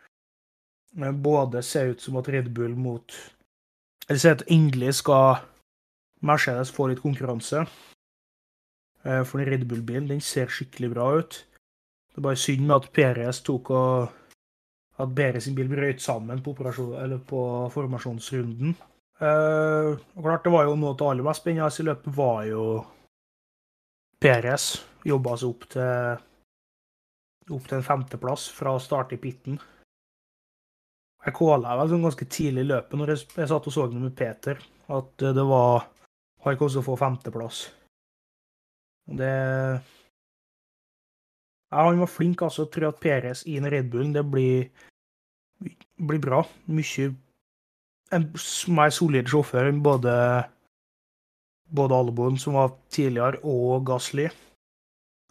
[1.23, 3.15] Både ser ut som at Red Bull mot
[4.09, 5.37] Eller ser at endelig skal
[6.27, 7.63] Mercedes få litt konkurranse.
[9.05, 11.47] Eh, for den Red Bull-bilen den ser skikkelig bra ut.
[12.11, 14.11] Det er bare synd at Perez tok og
[15.01, 17.43] at Perez sin bil brøt sammen på, på
[17.75, 18.75] formasjonsrunden.
[19.21, 22.41] Eh, og klart, det var jo noe av det aller mest spennende i løpet var
[22.49, 22.65] jo
[24.21, 24.73] Perez
[25.09, 26.27] jobba seg opp til
[27.51, 29.57] opp til en femteplass fra å starte i pitten.
[31.25, 34.01] Jeg kåla vel sånn ganske tidlig i løpet når jeg, jeg satt og så det
[34.01, 35.89] med Peter, at eh, det var
[36.41, 37.57] Har ikke også å få femteplass.
[39.05, 39.33] Det
[41.71, 42.65] ja, Han var flink, altså.
[42.65, 44.71] Jeg tror at Perez i en Red Bullen, det blir,
[45.61, 46.45] blir bra.
[46.67, 47.11] Mye
[48.11, 48.25] En
[48.75, 50.13] mer solid sjåfør enn både
[51.71, 54.29] både Albon, som var tidligere, og Gasly,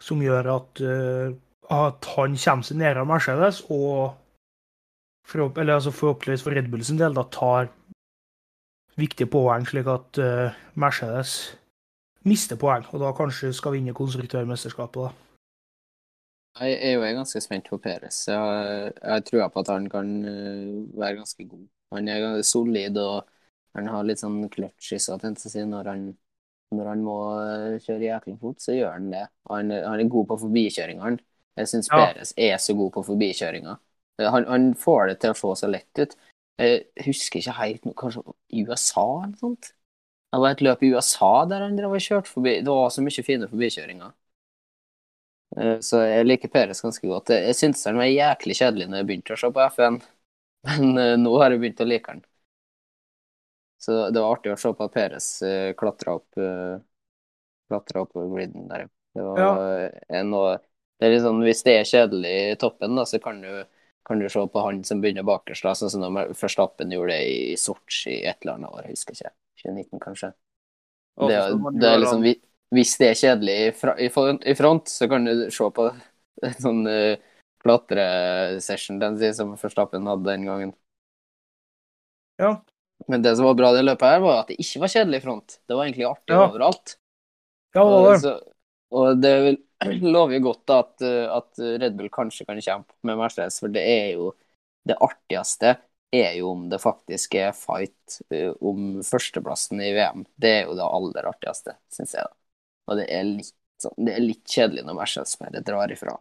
[0.01, 1.33] som gjør at, eh,
[1.69, 4.15] at han kommer seg av Mercedes, og
[5.27, 7.69] forhåp eller, altså forhåpentligvis for Red Bull sin del da tar
[8.97, 11.55] viktige poeng, slik at uh, Mercedes
[12.27, 15.03] mister poeng, og da kanskje skal vinne konstruktørmesterskapet.
[15.03, 15.28] da.
[16.59, 18.17] Jeg er jo ganske spent på Peres.
[18.27, 21.65] Jeg har, jeg har trua på at han kan eh, være ganske god.
[21.95, 23.29] Han er ganske solid, og
[23.77, 26.03] han har litt sånn clutch i seg, tenkte jeg å si, når han,
[26.75, 29.23] når han må eh, kjøre jæklig fort, så gjør han det.
[29.47, 31.23] Og Han, er- han er god på forbikjøringene.
[31.59, 32.01] Jeg syns Ja.
[32.03, 33.79] Peres er så god på forbikjøringer.
[34.19, 36.15] Eh, Han, han får det til å se så lett ut.
[36.59, 39.71] Jeg husker ikke helt nå, kanskje USA eller noe sånt?
[40.33, 42.57] Det var et løp i USA der han drev og kjørte forbi.
[42.61, 44.11] Det var så mye fine forbikjøringer.
[45.57, 47.31] Eh, Så jeg liker Peres ganske godt.
[47.33, 50.01] Jeg syntes han var jæklig kjedelig når jeg begynte å se på F1,
[50.69, 52.23] men eh, nå har jeg begynt å like han.
[53.77, 56.79] Så det var artig å se på at Peres uh, klatra opp uh,
[57.69, 58.87] klatra opp griden der.
[59.15, 60.57] Det var en noe
[60.99, 63.49] det er litt sånn, Hvis det er kjedelig i toppen, da, så kan du,
[64.07, 65.63] kan du se på han som begynner bakerst.
[65.63, 69.15] da, Sånn som når Verstappen gjorde det i Sotsji et eller annet år, jeg husker
[69.15, 69.31] ikke.
[69.61, 70.31] 2019, kanskje.
[71.29, 71.37] Det,
[71.79, 72.35] det er liksom, om- vi-
[72.75, 73.71] hvis det er kjedelig i,
[74.13, 77.15] front, i front, så kan du se på en sånn uh,
[77.63, 79.01] klatresession
[79.35, 80.75] som Førstappen hadde den gangen.
[82.39, 82.63] Ja.
[83.07, 85.19] Men det som var bra i det løpet her, var at det ikke var kjedelig
[85.21, 85.59] i front.
[85.67, 86.45] Det var egentlig artig Ja.
[86.47, 86.95] overalt.
[87.73, 88.33] Ja, det var det.
[88.91, 89.33] og det,
[90.13, 93.71] lover jo godt da, at, eh, at Red Bull kanskje kan kjempe med Mercedes, for
[93.71, 94.33] det er jo
[94.87, 95.77] det artigste
[96.11, 100.25] er jo om det faktisk er fight eh, om førsteplassen i VM.
[100.35, 102.25] Det er jo det aller artigste, syns jeg.
[102.25, 102.38] da.
[102.89, 106.15] Og det er litt, sånn, det er litt kjedelig når Mercedes bare drar ifra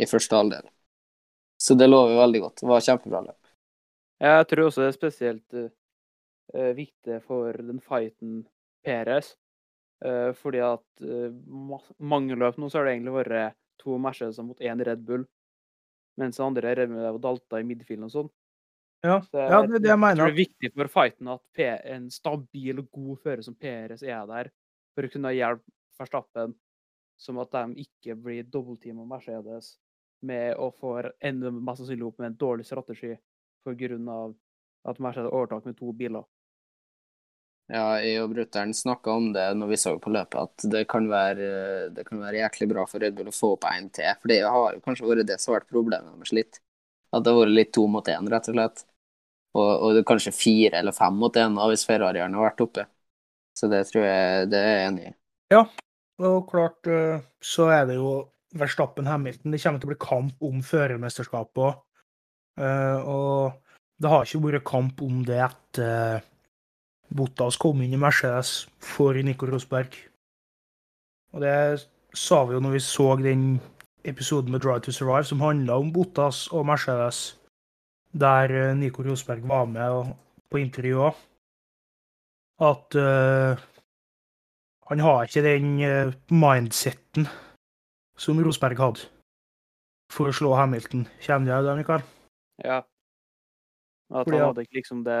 [0.00, 0.66] i første halvdel.
[1.60, 2.62] Så det lover veldig godt.
[2.62, 3.52] Det var kjempebra løp.
[4.20, 8.42] Jeg tror også det er spesielt uh, viktig for den fighten
[8.84, 9.34] Peres.
[10.00, 11.28] Uh, fordi at uh,
[12.00, 15.26] mange løp nå så har det egentlig vært to Mercedes mot én Red Bull.
[16.20, 18.30] Mens den andre Red Bull og dalta i midtfilen og sånn.
[19.04, 20.10] Ja, Så ja det er det jeg mener.
[20.12, 23.56] Jeg tror det er viktig for fighten at P en stabil og god fører som
[23.56, 24.50] Peres er der,
[24.96, 26.54] for å kunne hjelpe Verstappen,
[27.16, 29.74] som at de ikke blir dobbeltteama Mercedes
[30.26, 33.14] med å få enda mest sannsynlig opp med en dårlig strategi
[33.64, 34.34] pga.
[34.90, 36.24] at Mercedes overtak med to biler.
[37.70, 41.04] Ja, jeg og brutter'n snakka om det når vi så på løpet, at det kan,
[41.10, 44.08] være, det kan være jæklig bra for Red Bull å få opp en til.
[44.18, 46.58] For det har kanskje vært det som har vært problemet deres litt.
[47.14, 48.82] At det har vært litt to mot én, rett og slett.
[49.54, 52.86] Og, og det er kanskje fire eller fem mot én hvis Ferrariene har vært oppe.
[53.54, 55.14] Så det tror jeg det er enig i.
[56.20, 58.28] Og klart eh, så er det jo
[58.60, 59.52] Verstappen-Hamilton.
[59.54, 61.86] Det kommer til å bli kamp om førermesterskapet òg.
[62.60, 63.54] Og
[64.02, 66.20] det har ikke vært kamp om det etter
[67.10, 69.94] Bottas kom inn i Mercedes for Nico Rosberg.
[71.34, 73.44] Og det sa vi jo når vi så den
[74.06, 77.36] episoden med Drive to Survive som handla om Bottas og Mercedes,
[78.12, 80.14] der eh, Nico Rosberg var med
[80.50, 81.18] på intervju òg.
[82.70, 83.60] At eh,
[84.90, 87.28] han har ikke den eh, mindseten
[88.18, 89.06] som Rosberg hadde
[90.10, 91.04] for å slå Hamilton.
[91.22, 92.06] Kjenner du det, Mikael?
[92.64, 92.80] Ja.
[94.10, 95.20] At han hadde ikke liksom det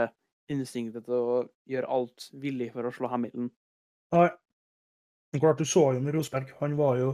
[0.50, 1.36] instinktet til å
[1.70, 3.52] gjøre alt villig for å slå Hamilton.
[4.16, 4.30] Nei.
[5.38, 6.50] Klart, du så jo med Rosberg.
[6.58, 7.12] Han var jo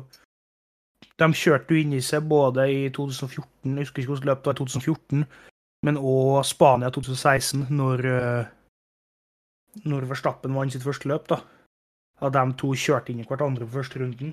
[1.21, 4.57] De kjørte jo inn i seg både i 2014, jeg husker ikke hvordan løpet var
[4.57, 5.27] i 2014,
[5.85, 8.49] men òg Spania 2016, når, eh,
[9.85, 11.29] når Verstappen vant sitt første løp.
[11.29, 11.43] da.
[12.25, 14.33] At de to kjørte inn i hverandre på første runden.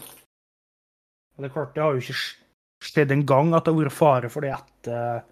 [1.34, 2.20] Og det er klart, det har jo ikke
[2.84, 5.24] skjedd en gang at det har vært fare for det etter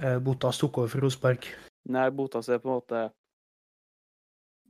[0.00, 1.48] uh, Botas tok over for Rosberg.
[1.92, 3.02] Nei, Botas er på en måte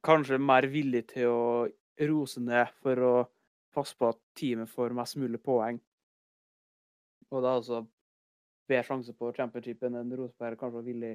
[0.06, 1.44] kanskje mer villig til å
[2.08, 3.14] rose ned for å
[3.74, 5.80] passe på at teamet får mest mulig poeng.
[7.28, 7.82] Og det er altså
[8.68, 11.14] bedre sjanse på championshipen enn Rosberg kanskje var villig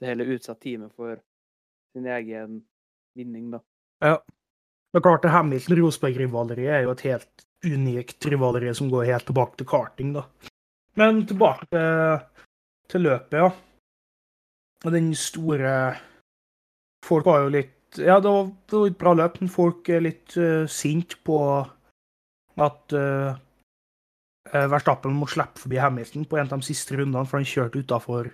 [0.00, 1.20] til heller utsette teamet for
[1.94, 2.60] sin egen
[3.16, 3.60] vinning, da.
[4.04, 4.18] Ja.
[4.90, 9.68] Er klart, det Hamilton-Rosberg-rivaleriet er jo et helt unikt rivaleri som går helt tilbake til
[9.70, 10.24] karting, da.
[10.98, 12.24] Men tilbake til,
[12.90, 13.50] til løpet, ja.
[14.84, 15.74] Og den store
[17.04, 20.02] Folk var jo litt Ja, det var, det var et bra løp, men folk er
[20.04, 21.38] litt uh, sinte på
[22.60, 23.34] at uh,
[24.50, 28.30] Verstappen må slippe forbi Hamilton på en av de siste rundene, for han kjørte utafor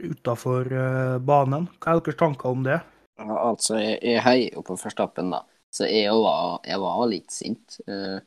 [0.00, 1.68] utafor uh, banen.
[1.78, 2.80] Hva er deres tanker om det?
[3.18, 5.42] Ja, altså, jeg, jeg heier jo på Førstappen, da.
[5.74, 7.78] Så jeg var, jeg var litt sint.
[7.88, 8.18] Eh,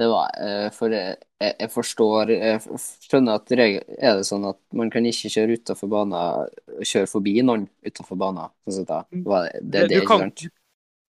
[0.00, 2.60] Det var eh, For jeg, jeg forstår Jeg
[3.04, 6.48] skjønner at regel, er det sånn at man kan ikke kjøre utafor banen,
[6.80, 8.48] kjøre forbi noen utafor banen.
[8.64, 9.02] Sånn sett da.
[9.12, 10.32] Det det, Du det, ikke kan,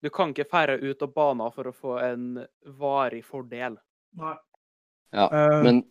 [0.04, 2.26] du kan ikke fære ut av banen for å få en
[2.80, 3.78] varig fordel.
[4.20, 4.36] Nei.
[5.12, 5.84] Ja, uh, Men,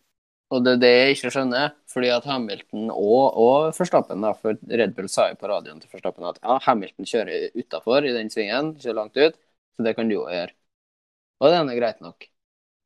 [0.53, 4.57] og det er det jeg ikke skjønner, fordi at Hamilton og, og Forstappen, da, for
[4.69, 8.29] Red Bull sa jo på radioen til Forstappen at ja, Hamilton kjører utafor i den
[8.33, 9.39] svingen, kjører langt ut,
[9.77, 10.53] så det kan du jo gjøre.
[11.41, 12.27] Og det er greit nok.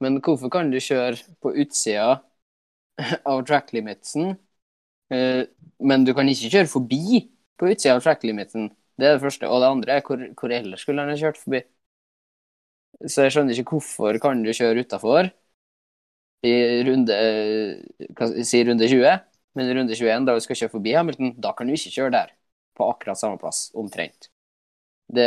[0.04, 2.10] Men hvorfor kan du kjøre på utsida
[3.32, 4.36] av track limitsen,
[5.14, 5.44] eh,
[5.80, 7.24] men du kan ikke kjøre forbi
[7.60, 8.70] på utsida av track limitsen?
[8.98, 9.50] Det er det første.
[9.50, 11.62] Og det andre er hvor, hvor ellers skulle han ha kjørt forbi?
[13.12, 15.30] Så jeg skjønner ikke hvorfor kan du kjøre utafor
[16.46, 16.54] i
[16.86, 17.18] runde
[18.46, 19.20] si runde 20,
[19.58, 22.14] men i runde 21, da vi skal kjøre forbi Hamilton, da kan du ikke kjøre
[22.14, 22.34] der.
[22.78, 24.30] På akkurat samme plass, omtrent.
[25.10, 25.26] Det,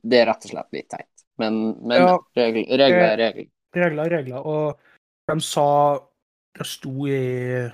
[0.00, 1.10] det er rett og slett litt teit.
[1.42, 2.18] Men, men Ja.
[2.38, 3.48] regler er regler.
[3.74, 4.78] regler er regler, og
[5.28, 6.00] de sa
[6.54, 7.66] Det sto i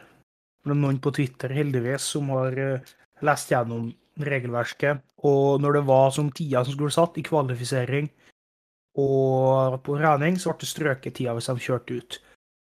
[0.64, 2.80] noen på Twitter, heldigvis, som har eh,
[3.20, 5.03] lest gjennom regelverket.
[5.28, 8.09] Og når det var som tida som skulle satt i kvalifisering
[8.96, 12.18] og på regning, så ble det strøket tida hvis de kjørte ut.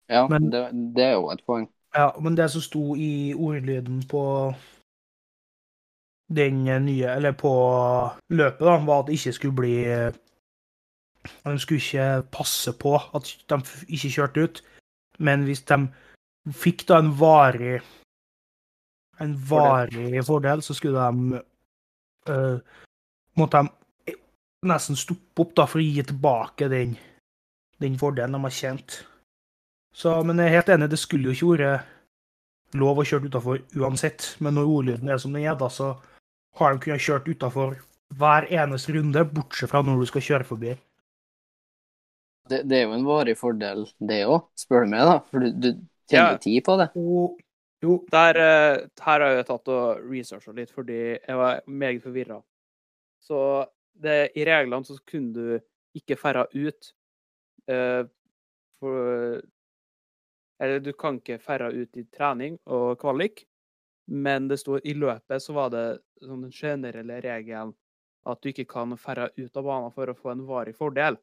[0.09, 1.69] Ja, Men- det, det er jo et poeng.
[1.95, 4.53] Ja, men det som sto i ordlyden på
[6.35, 7.51] den nye Eller på
[8.29, 9.75] løpet, da, var at det ikke skulle bli
[11.45, 14.63] De skulle ikke passe på at de ikke kjørte ut,
[15.19, 15.87] men hvis de
[16.53, 17.81] fikk da en varig
[19.19, 21.41] en varig fordel, så skulle de
[22.29, 22.59] uh,
[23.37, 24.15] måtte de
[24.67, 26.97] nesten stoppe opp da, for å gi tilbake den
[27.81, 29.05] den fordelen de har tjent.
[29.95, 33.61] Så, men jeg er helt enig, det skulle jo ikke vært lov å kjøre utafor
[33.79, 34.33] uansett.
[34.43, 35.93] Men når ordlyden er som den er, da, så
[36.59, 37.77] har de kunnet kjørt utafor
[38.15, 40.73] hver eneste runde, bortsett fra når du skal kjøre forbi.
[42.51, 45.15] Det, det er jo en varig fordel, det òg, spør du meg, da.
[45.31, 45.69] For du, du
[46.11, 46.41] tjener Ja.
[46.43, 46.89] tid på det.
[46.99, 47.39] Og
[47.81, 52.41] jo, Der, eh, her har jeg tatt og researcha litt, fordi jeg var meget forvirra.
[53.23, 53.39] Så
[53.97, 55.59] det, i reglene så kunne du
[55.97, 56.91] ikke ferda ut
[57.65, 58.05] Uh,
[58.77, 59.39] for
[60.61, 63.43] Eller du kan ikke færre ut i trening og kvalik,
[64.07, 65.85] men det sto i løpet så var det
[66.23, 67.73] sånn den generelle regelen
[68.25, 71.17] at du ikke kan færre ut av banen for å få en varig fordel.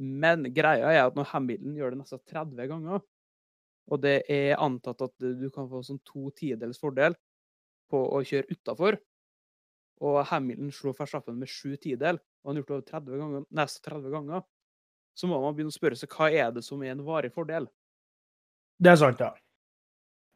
[0.00, 3.02] Men greia er at når Hamilton gjør det nesten 30 ganger,
[3.90, 7.16] og det er antatt at du kan få sånn to tidels fordel
[7.90, 9.00] på å kjøre utafor.
[10.00, 13.84] Og Hamilton slo Verstappen med sju tidel, og han har det over 30 ganger, nesten
[13.90, 14.46] 30 ganger.
[15.18, 17.66] Så må man begynne å spørre seg hva er det som er en varig fordel?
[18.80, 19.34] Det er sant, ja.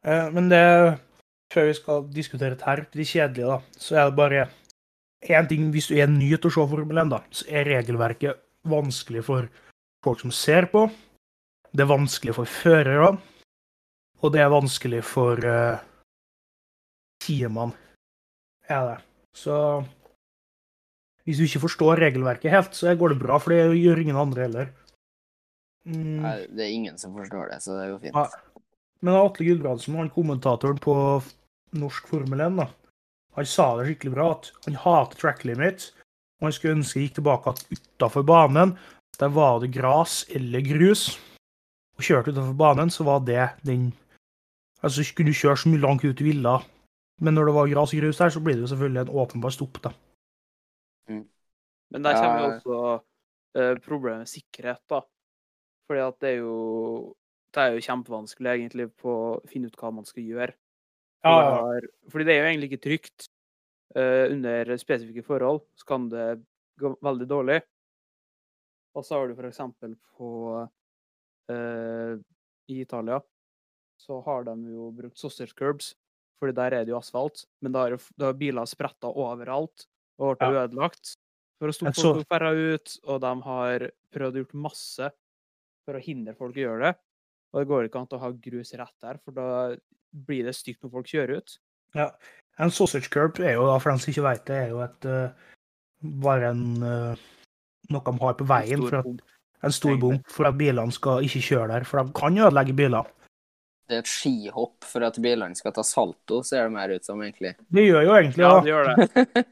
[0.05, 0.63] Eh, Men det
[1.53, 4.47] Før vi skal diskutere dette, de kjedelige, da, så er det bare
[5.29, 5.69] én ting.
[5.71, 9.47] Hvis du er ny til å se Formel 1, da, så er regelverket vanskelig for
[10.03, 10.87] folk som ser på.
[11.71, 13.11] Det er vanskelig for førere.
[14.25, 15.77] Og det er vanskelig for uh,
[17.21, 17.77] teamene.
[18.65, 18.97] Er det.
[19.37, 19.55] Så
[21.25, 24.47] hvis du ikke forstår regelverket helt, så går det bra, for det gjør ingen andre
[24.47, 24.73] heller.
[25.85, 26.21] Mm.
[26.23, 28.17] Nei, det er ingen som forstår det, så det er jo fint.
[28.17, 28.61] Ja.
[29.05, 30.95] Men Atle Gulbrandsen, han kommentatoren på
[31.77, 32.69] norsk Formel 1, da,
[33.35, 35.89] han sa det skikkelig bra, at han hater track limit.
[36.39, 38.73] Og han skulle ønske han gikk tilbake at utafor banen,
[39.19, 41.09] der var det gras eller grus.
[41.95, 43.91] Og kjørte utafor banen, så var det den
[44.83, 46.51] Altså, skulle kunne du kjøre så mye langt ut du ville,
[47.23, 49.53] men når det var gras og grus der, så blir det jo selvfølgelig en åpenbar
[49.55, 49.91] stopp, da.
[51.09, 52.75] Men der kommer jo også
[53.55, 54.99] eh, problemet med sikkerhet, da.
[55.85, 57.15] Fordi at det er jo
[57.55, 60.55] Det er jo kjempevanskelig egentlig på å finne ut hva man skal gjøre.
[61.23, 61.77] Ja, ja.
[62.11, 63.29] Fordi det er jo egentlig ikke trygt.
[63.95, 66.25] Uh, under spesifikke forhold så kan det
[66.81, 67.61] gå veldig dårlig.
[68.95, 70.29] Og så har du eksempel på
[71.47, 72.19] uh,
[72.67, 73.21] I Italia
[73.95, 75.93] så har de jo brukt sausage curbs,
[76.39, 77.45] fordi der er det jo asfalt.
[77.63, 79.87] Men da har, da har biler spretta overalt
[80.19, 80.65] og blitt Ja.
[80.67, 81.15] ødelagt
[81.59, 82.97] for å stå folk fra ut.
[83.07, 85.11] Og de har prøvd å gjort masse
[85.85, 86.93] for å hindre folk å gjøre det.
[87.53, 89.49] Og det går ikke an å ha grus rett der, for da
[90.27, 91.57] blir det stygt når folk kjører ut.
[91.95, 92.09] Ja.
[92.59, 95.07] En sausage curb er jo, da, for dem som ikke vet det, er jo et
[95.11, 95.47] eh,
[96.23, 97.25] bare en eh,
[97.91, 98.79] noe de har på veien.
[98.79, 99.25] En stor for at,
[99.65, 103.11] en stor bom for at bilene skal ikke kjøre der, for de kan ødelegge biler.
[103.85, 107.19] Det er et skihopp for at bilene skal ta salto, ser det mer ut som,
[107.21, 107.53] egentlig.
[107.69, 108.63] Det gjør jo egentlig Ja, ja.
[108.63, 109.45] det gjør det.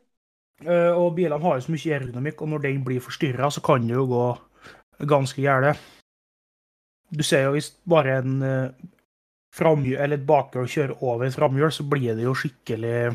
[0.64, 3.84] Eh, Og bilene har jo så mye aerodynamikk, og når den blir forstyrra, så kan
[3.84, 4.28] det jo gå
[5.10, 5.82] ganske gærent.
[7.14, 8.89] Du ser jo hvis bare en uh,
[9.53, 13.14] framhjul eller et bakhjul kjører over et framhjul, så blir det jo skikkelig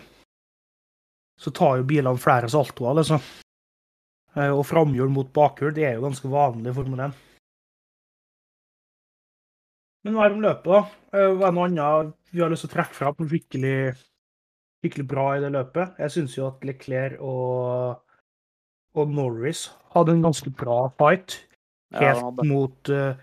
[1.38, 3.22] Så tar jo bilene flere saltoer, liksom.
[4.34, 7.14] Eh, Og framhjul mot bakhjul, det er jo ganske vanlig i Formel 1.
[10.02, 10.80] Men hva er om løpet, da?
[11.14, 13.94] Eh, Hva er noe annet vi har lyst til å trekke fram som skikkelig
[14.82, 15.96] skikkelig bra i det løpet.
[15.98, 17.98] Jeg syns jo at Leclerc og,
[18.94, 21.40] og Norris hadde en ganske bra fight.
[21.96, 23.16] Helt ja, mot eh,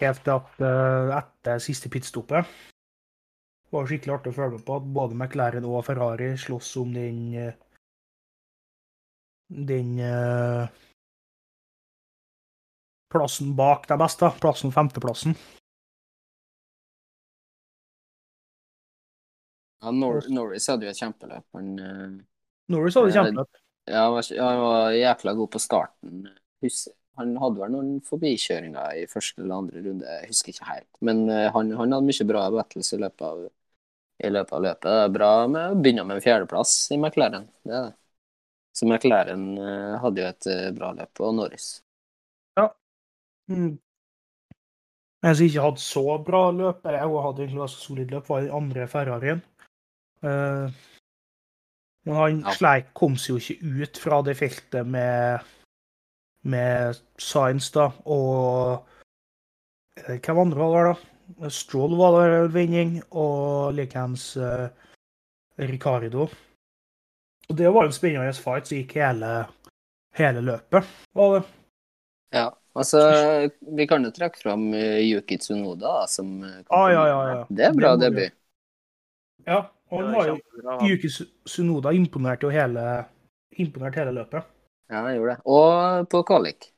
[0.00, 2.48] Helt til at eh, etter siste pitstoppet.
[3.66, 6.92] Det var skikkelig artig å følge med på at både McLaren og Ferrari slåss om
[6.94, 7.54] den eh,
[9.46, 10.66] Den uh,
[13.14, 14.26] plassen bak de beste.
[14.42, 15.36] Plassen femteplassen.
[19.84, 21.46] Ja, Nor Norris hadde jo et kjempeløp.
[21.54, 22.18] Han, uh,
[22.74, 23.62] Norris hadde kjempeløp.
[23.86, 26.26] ja, han var, han var jækla god på starten.
[26.66, 26.82] Hus
[27.16, 30.90] han hadde vel noen forbikjøringer i første eller andre runde, jeg husker ikke helt.
[31.08, 33.46] Men eh, han, han hadde mye bra battles i løpet av,
[34.24, 34.90] i løpet av løpet.
[34.90, 37.48] Det er bra med å begynne med en fjerdeplass i McLaren.
[37.64, 37.96] Det er det.
[38.76, 41.74] Så McLaren eh, hadde jo et eh, bra løp, og Norris.
[43.46, 43.78] Mm.
[45.26, 48.44] En som ikke hadde så bra løp, eller hun hadde egentlig ganske solid løp, var
[48.44, 49.42] den andre Ferrarien.
[50.24, 50.70] Uh,
[52.06, 52.54] men han Ja.
[52.54, 55.42] Sleik kom seg jo ikke ut fra det feltet med,
[56.46, 58.86] med Science, da, og
[60.06, 61.50] eh, Hvem andre var det, da?
[61.50, 64.68] Stroll var der vending, og likeens uh,
[65.58, 66.28] Ricardo.
[67.48, 69.32] Og det var en spennende fight som gikk hele,
[70.18, 70.86] hele løpet.
[71.18, 71.42] var det.
[72.34, 72.46] Ja,
[72.78, 73.00] altså,
[73.76, 77.44] vi kan jo trekke fram eh, Yuki Tsunoda, som Ah, ja, ja, ja.
[77.48, 78.38] Det er bra Det debut.
[79.46, 80.38] Ja, og han var jo.
[80.86, 83.04] Yuki Tsunoda imponerte jo hele,
[83.58, 84.55] imponert hele løpet.
[84.88, 85.42] Ja, han gjorde det.
[85.44, 86.70] Og på kvalik.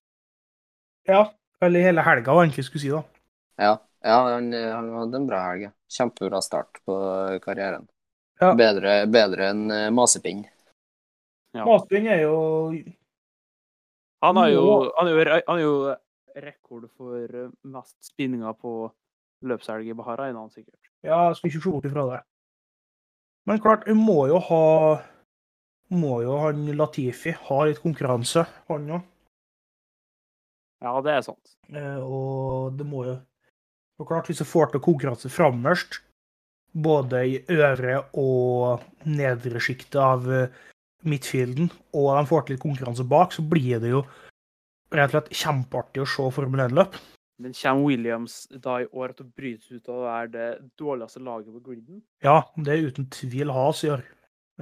[1.09, 1.27] Ja,
[1.65, 3.03] Eller hele helga, hva jeg egentlig skulle si, da.
[3.59, 3.73] Ja,
[4.07, 5.71] ja han, han hadde en bra helg.
[5.91, 6.99] Kjempebra start på
[7.45, 7.89] karrieren.
[8.39, 8.53] Ja.
[8.55, 10.45] Bedre, bedre enn eh, masepinn.
[11.57, 11.65] Ja.
[11.67, 12.37] Masepinn er jo
[14.23, 14.63] Han har jo,
[14.99, 15.75] han er jo, han er jo
[16.45, 18.73] rekord for eh, mest spinninger på
[19.49, 20.81] løpshelg i Bahara, er han sikkert.
[21.03, 22.21] Ja, jeg skal ikke se bort ifra det.
[23.49, 24.65] Men klart, vi må jo ha
[25.95, 29.07] Må jo han Latifi ha litt konkurranse, han òg.
[30.84, 31.57] Ja, det er sant.
[31.74, 33.16] Eh, og det må jo
[33.99, 35.97] Og klart, hvis du får til konkurranse framerst,
[36.70, 40.53] både i øvre og nedre sjiktet av eh,
[41.03, 41.66] midtfielden,
[41.99, 44.05] og de får til litt konkurranse bak, så blir det jo
[44.95, 46.95] rett og slett kjempeartig å se Formel 1-løp.
[47.43, 50.47] Men kommer Williams da i år til å bryte ut og være det
[50.78, 52.01] dårligste laget på griden?
[52.22, 54.07] Ja, det er uten tvil Has i år.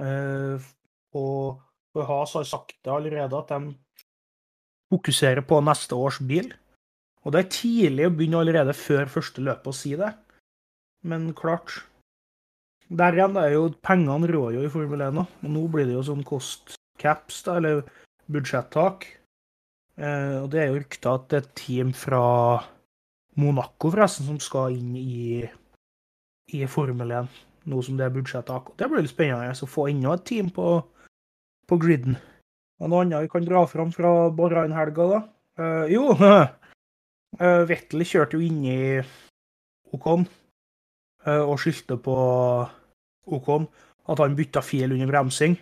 [0.01, 0.67] Eh,
[1.15, 1.63] og
[2.07, 3.73] Haas har sagt det allerede at de
[4.91, 6.51] fokuserer på neste års bil.
[7.25, 10.13] Og det er tidlig å begynne allerede før første løpet å si det.
[11.07, 11.83] Men klart
[12.87, 15.25] Der igjen er jo pengene rår jo i Formel 1 nå.
[15.43, 17.81] Og nå blir det jo sånn cost caps, da, eller
[18.31, 19.03] budsjettak.
[19.99, 22.21] Eh, og det er jo rykter at det er et team fra
[23.35, 25.43] Monaco, forresten, som skal inn i,
[26.55, 27.27] i Formel 1
[27.67, 28.71] nå som det er budsjettak.
[28.71, 30.79] Og Det blir litt spennende å få enda et team på,
[31.67, 32.17] på griden.
[32.81, 35.21] Og noe annet vi kan dra fram fra Bahrain-helga, da?
[35.57, 36.47] Uh, jo, uh,
[37.69, 38.79] Vettel kjørte jo inn i
[39.93, 40.25] Okon,
[41.25, 42.15] eh, og skyldte på
[43.37, 43.67] Okon
[44.07, 45.57] at han bytta fil under bremsing.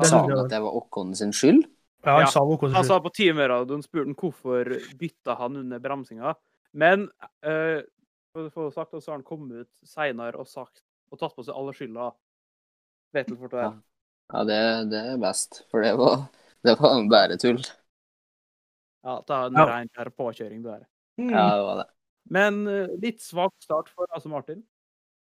[0.00, 1.62] Han Sa han at det var Okon sin skyld?
[2.04, 2.76] Ja, han Ja, sa Okon sin skyld.
[2.76, 6.34] Han sa på teamradioen spurte han hvorfor bytta han under bremsinga.
[6.72, 7.08] Men
[7.46, 7.80] uh,
[8.34, 10.82] for sagt, så har han kommet ut seinere og sagt
[11.12, 12.10] og tatt på seg alle skylda.
[13.14, 13.56] Vettel fortalte.
[13.56, 13.68] det.
[13.70, 13.93] Ja.
[14.34, 14.58] Ja, det,
[14.90, 16.24] det er best, for det var,
[16.66, 17.60] det var en bare tull.
[19.04, 19.66] Ja, det er en Ja.
[19.70, 20.86] rein påkjøring, det der.
[21.20, 21.30] Mm.
[21.30, 21.88] Ja, det var det.
[22.34, 24.62] Men eh, litt svak start for Aston Martin.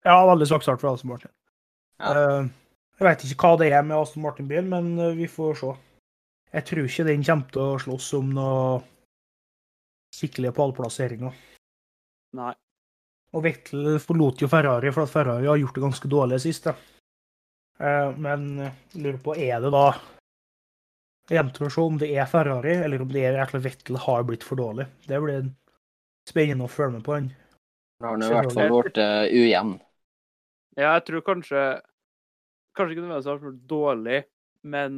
[0.05, 1.31] Ja, veldig svak start for Aston Martin.
[1.99, 2.13] Ja.
[2.13, 2.47] Eh,
[3.01, 5.73] jeg vet ikke hva det er med Aston Martin-bil, men eh, vi får se.
[6.55, 8.83] Jeg tror ikke den kommer til å slåss om noe
[10.15, 11.33] skikkelige pallplasseringer.
[12.39, 12.53] Nei.
[13.35, 16.69] Og Vettel forlot jo Ferrari, for at Ferrari har gjort det ganske dårlig sist.
[16.69, 16.75] da.
[17.79, 19.87] Eh, Men eh, jeg lurer på, er det da
[21.25, 24.43] å om det er Ferrari, eller om det er rett og slett Vettel har blitt
[24.45, 24.85] for dårlig.
[25.07, 25.47] Det blir
[26.29, 27.31] spennende å følge med på han.
[27.99, 29.73] Da har han i hvert fall blitt uh, ujevn.
[30.75, 31.65] Ja, jeg tror kanskje
[32.75, 34.17] Kanskje ikke nødvendigvis har vært dårlig,
[34.67, 34.95] men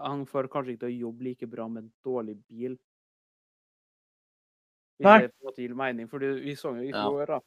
[0.00, 2.78] han får kanskje ikke til å jobbe like bra med en dårlig bil.
[4.96, 5.18] Hvis Nei.
[5.26, 6.08] det på en måte gir mening.
[6.08, 7.02] Fordi vi så jo i Ja.
[7.04, 7.40] fjor da,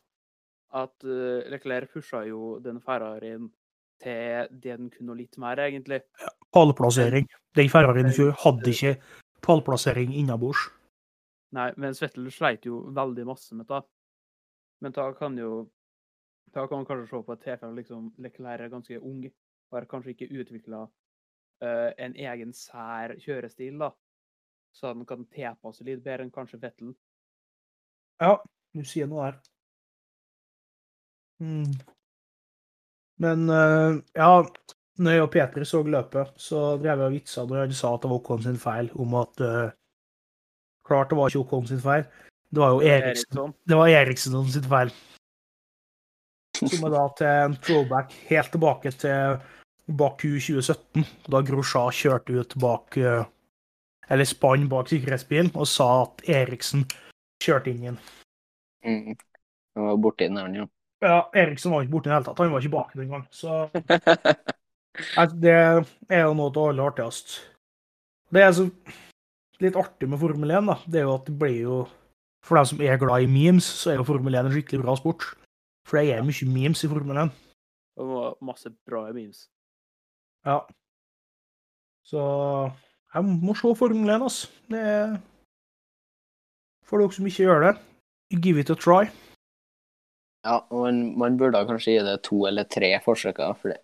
[0.84, 3.50] at uh, Leclerc pusha jo den Ferrarien
[4.04, 6.02] til det den kunne litt mer, egentlig.
[6.56, 7.28] Pallplassering.
[7.58, 8.96] Den Ferrarien i fjor hadde ikke
[9.46, 10.68] pallplassering innabords.
[11.56, 13.82] Nei, men Svettel sleit jo veldig masse med det.
[14.84, 15.68] Men da kan jo
[16.50, 19.86] Da kan man kanskje se på at tilfelle liksom Leclerc er ganske ung og har
[19.86, 20.88] kanskje ikke utvikla
[21.62, 23.92] en egen sær kjørestil, da.
[24.74, 26.96] Så han kan tilpasse litt bedre enn kanskje Vettel.
[28.22, 28.40] Ja,
[28.74, 29.40] du sier noe der.
[31.44, 31.72] Mm.
[33.24, 34.32] Men eh, ja,
[35.00, 38.04] når jeg og Peter så løpet, så drev jeg og vitsa når han sa at
[38.04, 39.70] det var Håkon sin feil, om at uh,
[40.90, 42.04] Klart det var ikke Håkon sin feil.
[42.50, 43.54] Det var jo Eriksson.
[43.70, 44.92] det var Eriksson sin feil.
[46.60, 49.38] Som er da til en throwback helt tilbake til
[50.00, 53.22] Baku 2017, da Grosja kjørte ut bak eh,
[54.10, 56.84] Eller spann bak sikkerhetsbilen og sa at Eriksen
[57.44, 58.00] kjørte inn i den.
[58.86, 59.16] Mm.
[59.78, 60.66] Han var borti den ja.
[61.00, 62.40] Ja, Eriksson var ikke borte i det hele tatt.
[62.44, 63.28] Han var ikke bak den gang.
[63.32, 63.70] Så
[65.20, 67.46] altså, det er jo noe av det aller artigste.
[68.30, 68.66] Det er så
[69.64, 70.76] litt artig med Formel 1, da.
[70.86, 71.78] Det er jo at det blir jo
[72.46, 74.94] For dem som er glad i memes, så er jo Formel 1 en skikkelig bra
[74.96, 75.26] sport.
[75.88, 77.34] For det er mye memes i Formel 1.
[78.00, 79.42] Og det var masse bra memes.
[80.48, 80.62] Ja.
[82.08, 82.22] Så
[83.14, 84.52] jeg må se Formel 1, altså.
[84.72, 85.18] Det er
[86.88, 87.74] For dere som ikke gjør det,
[88.44, 89.04] give it a try.
[90.46, 93.58] Ja, man, man burde kanskje gi det to eller tre forsøker.
[93.60, 93.76] For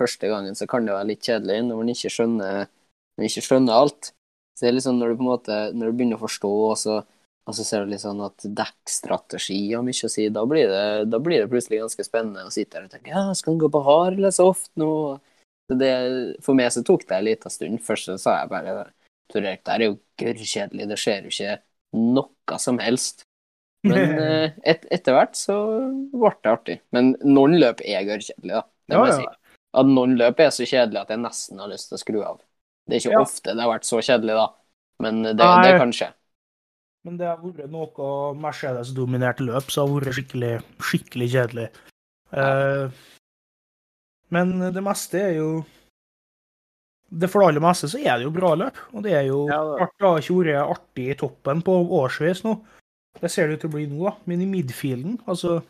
[0.00, 2.66] første gangen så kan det være litt kjedelig når man ikke skjønner,
[3.18, 4.10] man ikke skjønner alt.
[4.56, 6.74] Så det er liksom når du på en måte når du begynner å forstå, og
[6.80, 6.98] så,
[7.46, 10.82] og så ser du litt sånn at dekkstrategi har mye å si, da blir, det,
[11.12, 13.70] da blir det plutselig ganske spennende å sitte der og tenke ja, skal den gå
[13.72, 14.90] på hard eller ofte nå?
[15.70, 15.90] Så det,
[16.42, 17.78] for meg så tok det en liten stund.
[17.86, 18.76] Først så sa jeg bare
[19.30, 21.58] Tor Erik, det her er jo gørrkjedelig, det skjer jo ikke
[22.18, 23.22] noe som helst.
[23.88, 25.56] Men eh, et, etter hvert så
[26.12, 26.78] ble det artig.
[26.92, 28.64] Men noen løp er gørrkjedelige, da.
[28.90, 29.36] Det må Ja, jeg si.
[29.80, 32.40] At noen løp er så kjedelig at jeg nesten har lyst til å skru av.
[32.90, 33.20] Det er ikke Ja.
[33.22, 34.48] ofte det har vært så kjedelig, da.
[35.00, 36.10] Men det, det kan skje.
[37.06, 40.50] Men det har vært noe Mercedes-dominert løp som har vært skikkelig,
[40.84, 41.68] skikkelig kjedelig.
[42.34, 42.90] Uh,
[44.30, 45.64] men det meste er jo
[47.10, 48.76] det For det aller meste så er det jo bra løp.
[48.94, 52.60] Og det er jo Ja, det- artig, artig i toppen på årsvis nå.
[53.20, 54.14] Det ser det ut til å bli nå, da.
[54.30, 55.60] Men i midfielden, altså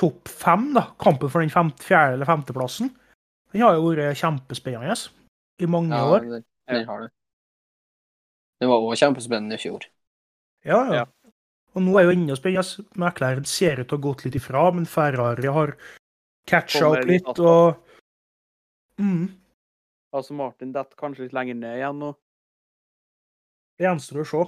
[0.00, 2.90] topp fem, da, kampen for den femte, fjerde- eller femteplassen,
[3.54, 4.96] den har jo vært kjempespennende
[5.62, 6.24] i mange Ja, år.
[6.26, 7.10] den, den har det.
[8.60, 9.86] Det var òg kjempespennende i fjor.
[10.64, 11.04] Ja, ja.
[11.04, 11.04] Ja.
[11.74, 12.84] Og nå er jo enda spennende.
[12.98, 15.76] Mekleren ser ut til å ha gått litt ifra, men Ferrari har
[16.50, 17.78] catcha opp litt litt, og
[18.98, 19.24] mm,
[20.14, 22.12] Altså, Martin detter kanskje litt lenger ned igjen nå.
[23.74, 24.42] Det gjenstår å se.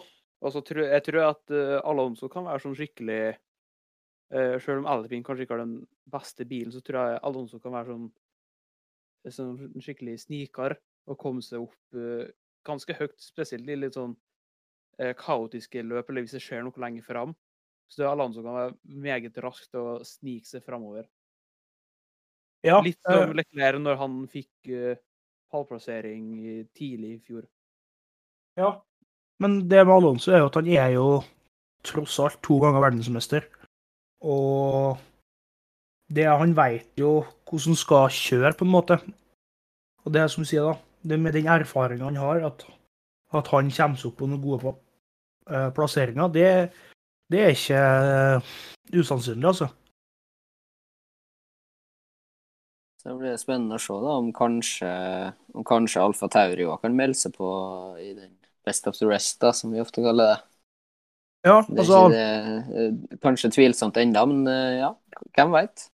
[0.47, 4.90] Og så tror jeg tror at eh, Alonso kan være sånn skikkelig uh, Selv om
[4.90, 5.80] Alpin kanskje ikke har den
[6.12, 8.07] beste bilen, så tror jeg Alonso kan være sånn,
[9.34, 10.76] sånn skikkelig sniker
[11.11, 12.30] og komme seg opp eh,
[12.66, 14.14] ganske høyt, spesielt i litt sånn
[15.03, 17.34] eh, kaotiske løp, eller hvis det skjer noe lenger fram.
[17.86, 21.07] Så det er Alonso kan være meget raskt og snike seg framover.
[22.66, 24.70] Ja, Litt eh, som Leclerc når han fikk
[25.55, 26.26] pallplassering
[26.74, 27.47] tidlig i fjor.
[28.59, 28.76] ja.
[29.43, 31.09] Men det med Alonso er jo at han er jo
[31.87, 33.45] tross alt to ganger verdensmester.
[34.24, 34.97] Og
[36.09, 38.99] det han veit jo hvordan han skal kjøre, på en måte.
[40.05, 40.76] Og det er som du sier, da.
[41.07, 42.66] Det med den erfaringa han har, at,
[43.34, 44.72] at han kommer seg opp på noen gode
[45.51, 46.47] eh, plasseringer, det,
[47.30, 48.55] det er ikke eh,
[48.95, 49.68] usannsynlig, altså.
[53.03, 54.91] Så det blir spennende å se da, om kanskje,
[55.68, 57.51] kanskje Alfa Tauri òg kan melde seg på
[58.03, 58.32] i den
[58.67, 60.39] Best of the Rest, da, som vi ofte kaller det.
[61.47, 64.91] Ja, Det er altså, ikke det, eh, kanskje tvilsomt ennå, men eh, ja,
[65.37, 65.91] hvem veit?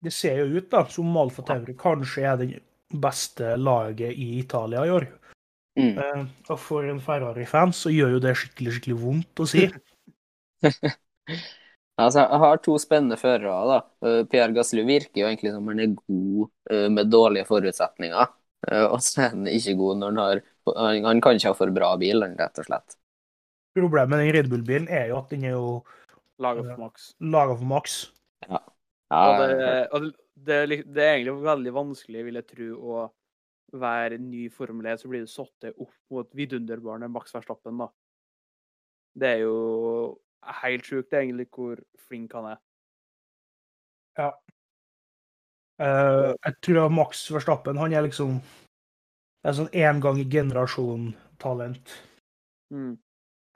[0.00, 2.46] det ser jo ut da, som Alfa Tauri kanskje er det
[3.02, 5.06] beste laget i Italia i år.
[5.76, 5.98] Mm.
[6.00, 9.68] Eh, og for en Ferrari-fan så gjør jo det skikkelig, skikkelig vondt å si.
[12.00, 13.58] Altså, jeg har to spennende førere.
[13.68, 14.14] da.
[14.32, 18.30] Pierre Gasly virker jo egentlig som han er god med dårlige forutsetninger.
[18.68, 21.56] Eh, Og så er han ikke god når han har Han, han kan ikke ha
[21.56, 22.96] for bra bil, rett og slett.
[23.74, 25.70] Problemet med den Red Bull-bilen er jo at den er jo
[26.40, 27.14] Laget for maks.
[27.20, 27.94] laga for maks.
[28.48, 28.60] Ja,
[29.10, 30.04] Og det, og
[30.36, 33.00] det, det, er egentlig veldig vanskelig, vil jeg tro, å
[33.80, 37.90] være ny Formel 1, så blir det satt opp mot vidunderbarnet Max Verstappen, da.
[39.20, 39.56] Det er jo
[40.62, 42.62] helt sjukt, egentlig, hvor flink han er.
[44.18, 44.30] Ja.
[45.80, 48.40] Eh, jeg tror at Max Verstappen han er liksom
[49.40, 51.94] det er sånn én gang i generasjon-talent.
[52.74, 52.98] Mm.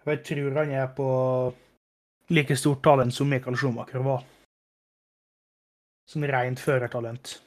[0.05, 1.09] Og Jeg tror han er på
[2.33, 4.25] like stort talent som Michael Schumacher var.
[6.09, 7.39] Som rent førertalent.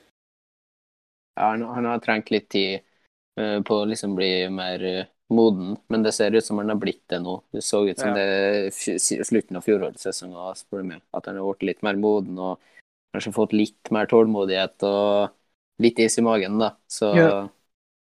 [1.38, 2.86] Ja, han, han har trengt litt tid
[3.42, 6.80] uh, på å liksom bli mer uh, moden, men det ser ut som han har
[6.82, 7.40] blitt det nå.
[7.54, 8.22] Det så ut som Ja.
[8.22, 8.72] det
[9.26, 11.02] slutten av fjorårets sesong, spør meg.
[11.14, 12.62] At han har blitt litt mer moden og
[13.16, 15.34] kanskje fått litt mer tålmodighet og
[15.84, 16.74] litt is i magen, da.
[16.90, 17.48] Så Ja.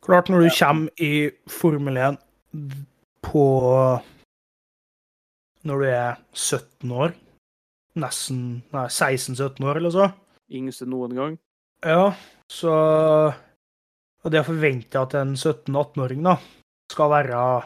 [0.01, 2.17] Klart, når du kommer i Formel 1
[3.21, 4.01] på
[5.63, 7.13] Når du er 17 år,
[7.95, 10.07] nesten Nei, 16-17 år, eller så.
[10.51, 11.37] Yngste noen gang.
[11.85, 12.15] Ja,
[12.49, 13.35] så
[14.23, 16.39] Og det å forvente at en 17-18-åring da
[16.91, 17.63] skal være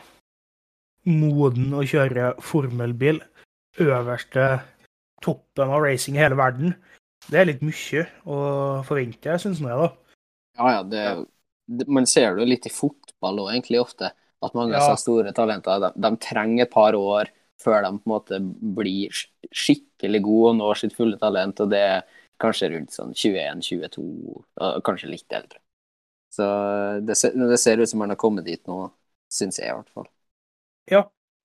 [1.06, 3.22] moden å kjøre formelbil
[3.84, 4.46] øverste
[5.24, 6.76] toppen av racing i hele verden,
[7.32, 8.38] det er litt mye å
[8.88, 9.90] forvente, syns jeg, da.
[10.58, 11.04] ja, ja, det,
[11.68, 14.12] det Man ser det jo litt i fotball òg, egentlig, ofte.
[14.44, 14.84] At mange av Ja.
[14.84, 18.40] disse store talentene de, de trenger et par år før de på en måte
[18.78, 19.16] blir
[19.56, 22.02] skikkelig gode og når sitt fulle talent, og det er
[22.44, 24.04] kanskje rundt sånn 21-22,
[24.60, 25.62] og kanskje litt eldre.
[26.36, 26.46] Så
[27.08, 27.16] det,
[27.54, 28.82] det ser ut som han har kommet dit nå,
[29.32, 30.10] syns jeg i hvert fall.
[30.92, 31.02] Ja,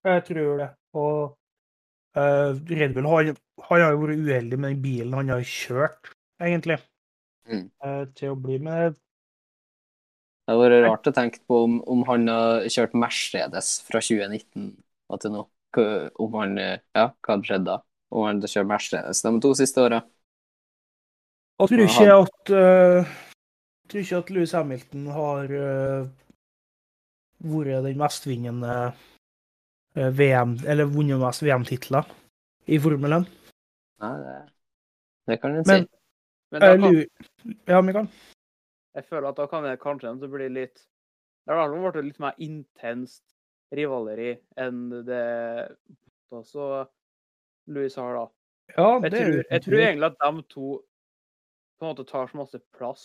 [0.07, 0.69] jeg tror det.
[0.99, 1.37] Og
[2.19, 3.31] uh, Red Bull har,
[3.69, 6.81] han har jo vært uheldig med den bilen han har kjørt, egentlig,
[7.51, 7.71] Mm.
[7.83, 8.95] eh, til å bli med.
[8.95, 14.77] Det hadde vært rart å tenke på om, om han har kjørt Mercedes fra 2019
[15.11, 15.47] og til nå.
[16.19, 17.81] Om han, eh, ja, hva hadde skjedd da?
[18.11, 20.01] Om han hadde kjørt Mercedes de to siste åra.
[21.61, 23.17] Jeg tror Ja, ikke at uh,
[23.91, 26.07] tror ikke at Louis Hamilton har uh,
[27.45, 32.09] vært den mestvinnende uh, VM, eller vunnet mest VM-titler
[32.71, 33.29] i Formel 1.
[34.01, 34.37] Nei, det,
[35.29, 35.81] det kan en si.
[36.51, 36.97] Men da kan,
[37.69, 38.09] ja, Mikael?
[38.97, 40.81] jeg føler at da kan det kanskje det bli litt
[41.47, 43.23] Det har vært blitt litt mer intenst
[43.71, 45.23] rivaleri enn det
[46.35, 46.87] også
[47.71, 48.25] Louis har, da.
[48.75, 50.69] Ja, Jeg det er tror, jeg tror egentlig at de to
[51.79, 53.05] på en måte tar så masse plass.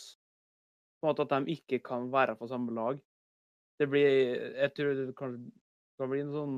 [1.00, 2.98] På en måte at de ikke kan være på samme lag.
[3.80, 4.08] Det blir
[4.58, 5.38] Jeg tror det kan,
[6.00, 6.56] kan bli en sånn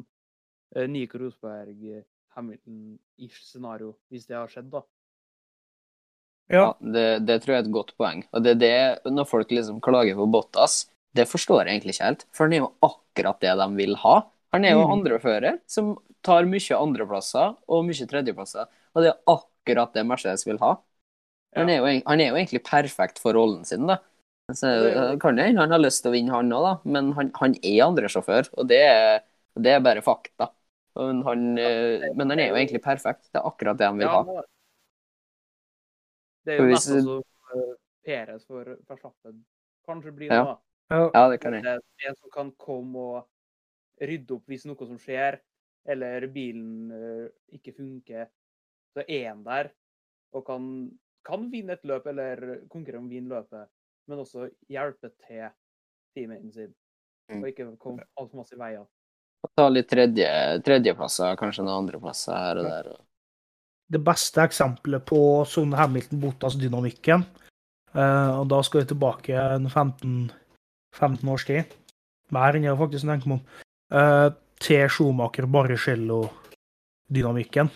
[0.75, 2.05] eh, Nico Rosberg, eh,
[2.37, 4.83] Hamilton-ish scenario, hvis det har skjedd, da.
[6.47, 6.61] Ja.
[6.61, 8.21] Ja, det, det tror jeg er et godt poeng.
[8.31, 8.75] Og det er det,
[9.11, 10.85] når folk liksom klager på Bottas,
[11.17, 12.25] det forstår jeg egentlig ikke helt.
[12.35, 14.15] For han er jo akkurat det de vil ha.
[14.55, 14.93] Han er jo Mm.
[14.95, 18.67] andrefører som tar mye andreplasser og mye tredjeplasser.
[18.95, 20.77] Og det er akkurat det Mercedes vil ha.
[21.55, 21.73] Han, Ja.
[21.73, 23.97] er jo, han er jo egentlig perfekt for rollen sin, da.
[24.53, 26.73] Så Det kan jeg, hende han har lyst til å vinne, han òg, da.
[26.85, 29.23] Men han, han er andresjåfør, og det er,
[29.59, 30.51] det er bare fakta.
[30.97, 33.29] Men han, eh, men han er jo egentlig perfekt.
[33.31, 34.23] Det er akkurat det han vil ha.
[34.23, 34.47] det er-
[36.47, 37.73] Det jo nesten som uh,
[38.05, 39.45] Peres for Verstappen
[39.87, 40.43] kanskje blir Ja.
[40.43, 40.53] noe
[40.89, 41.09] da.
[41.13, 41.29] Ja.
[41.29, 41.63] Det kan jeg.
[41.63, 43.27] Det en som kan komme og
[44.01, 45.39] rydde opp hvis noe som skjer,
[45.85, 48.29] eller bilen eh, ikke funker.
[48.95, 49.71] Så er han der
[50.33, 53.69] og kan, kan vinne et løp, eller konkurrere om å vinne løpet,
[54.07, 55.49] men også hjelpe til
[56.15, 56.75] teammaten sin.
[57.29, 57.41] Mm.
[57.43, 58.87] Og ikke komme altfor masse i veien.
[59.57, 60.27] Ta litt tredje,
[60.65, 62.85] tredjeplasser, kanskje noen andreplasser her og der.
[63.87, 67.21] Det beste eksempelet på sånn Hamilton-Bottas-dynamikken.
[67.95, 70.31] Eh, og da skal vi tilbake en 15,
[70.97, 71.63] 15 års tid.
[72.35, 73.43] Mer enn jeg faktisk tenker meg om.
[73.95, 74.29] Eh,
[74.59, 77.67] til Schumacher-Barrichello-dynamikken.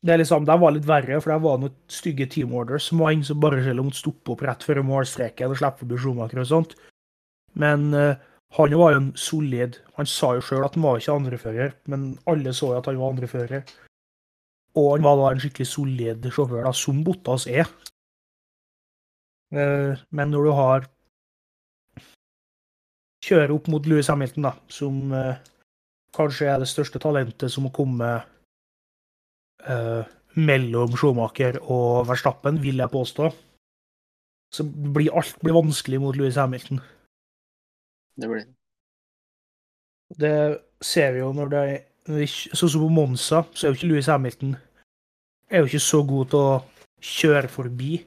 [0.00, 3.12] Det liksom, det var litt verre, for det var noen stygge team orders som var
[3.12, 6.72] ingen som Barrichello måtte stoppe opp rett før målstreken og slippe forbi Schumacher og sånt.
[7.60, 8.16] Men eh,
[8.56, 12.18] han var jo en solid Han sa jo sjøl at han var ikke andrefører, men
[12.30, 13.62] alle så jo at han var andrefører.
[14.78, 17.68] Og han var da en skikkelig solid sjåfør, da, som Bottas er.
[19.52, 20.88] Eh, Men når du har
[23.20, 25.36] Kjører opp mot Louis Hamilton, da, som eh,
[26.16, 28.08] kanskje er det største talentet som må komme
[29.68, 30.08] eh,
[30.40, 33.28] mellom Schumacher og Verstappen, vil jeg påstå,
[34.56, 36.80] så blir alt blir vanskelig mot Louis Hamilton.
[38.20, 38.44] Det blir
[40.20, 40.34] Det
[40.84, 41.78] ser vi jo når det er
[42.10, 44.54] Sånn som på Monza, så er jo ikke Louis Hamilton
[45.50, 46.54] er jo ikke så god til å
[47.06, 47.98] kjøre forbi.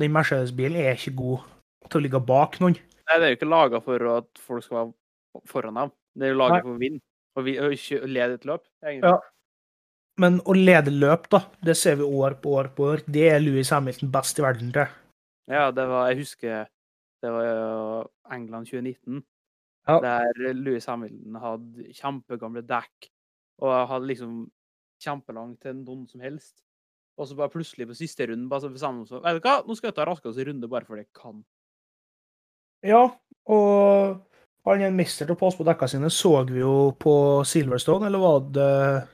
[0.00, 1.42] Den Mercedes-bilen er ikke god
[1.90, 2.78] til å ligge bak noen.
[2.78, 5.92] Nei, det er jo ikke laga for at folk skal være foran dem.
[6.16, 7.02] Det er jo laga for å vinne.
[7.36, 9.12] Og, vi, og lede et løp, egentlig.
[9.12, 9.18] Ja.
[10.20, 13.04] Men å lede løp, da, det ser vi år på år på år.
[13.08, 14.98] Det er Louis Hamilton best i verden til.
[15.50, 16.66] Ja, det var Jeg husker
[17.22, 19.22] det var England 2019,
[19.88, 19.98] Ja.
[20.00, 23.08] der Louis Hamilton hadde kjempegamle dekk
[23.62, 24.50] og hadde liksom
[25.02, 26.62] kjempelangt til noen som helst.
[27.18, 29.56] Og så bare plutselig på siste runden bare så bestemte han seg Vet du hva,
[29.66, 31.42] nå skal jeg ta raskeste runde bare fordi jeg kan.
[32.82, 33.02] Ja,
[33.46, 34.22] og
[34.66, 37.14] han er en mester til å passe på dekka sine, så vi jo på
[37.46, 39.08] Silverstone, eller var det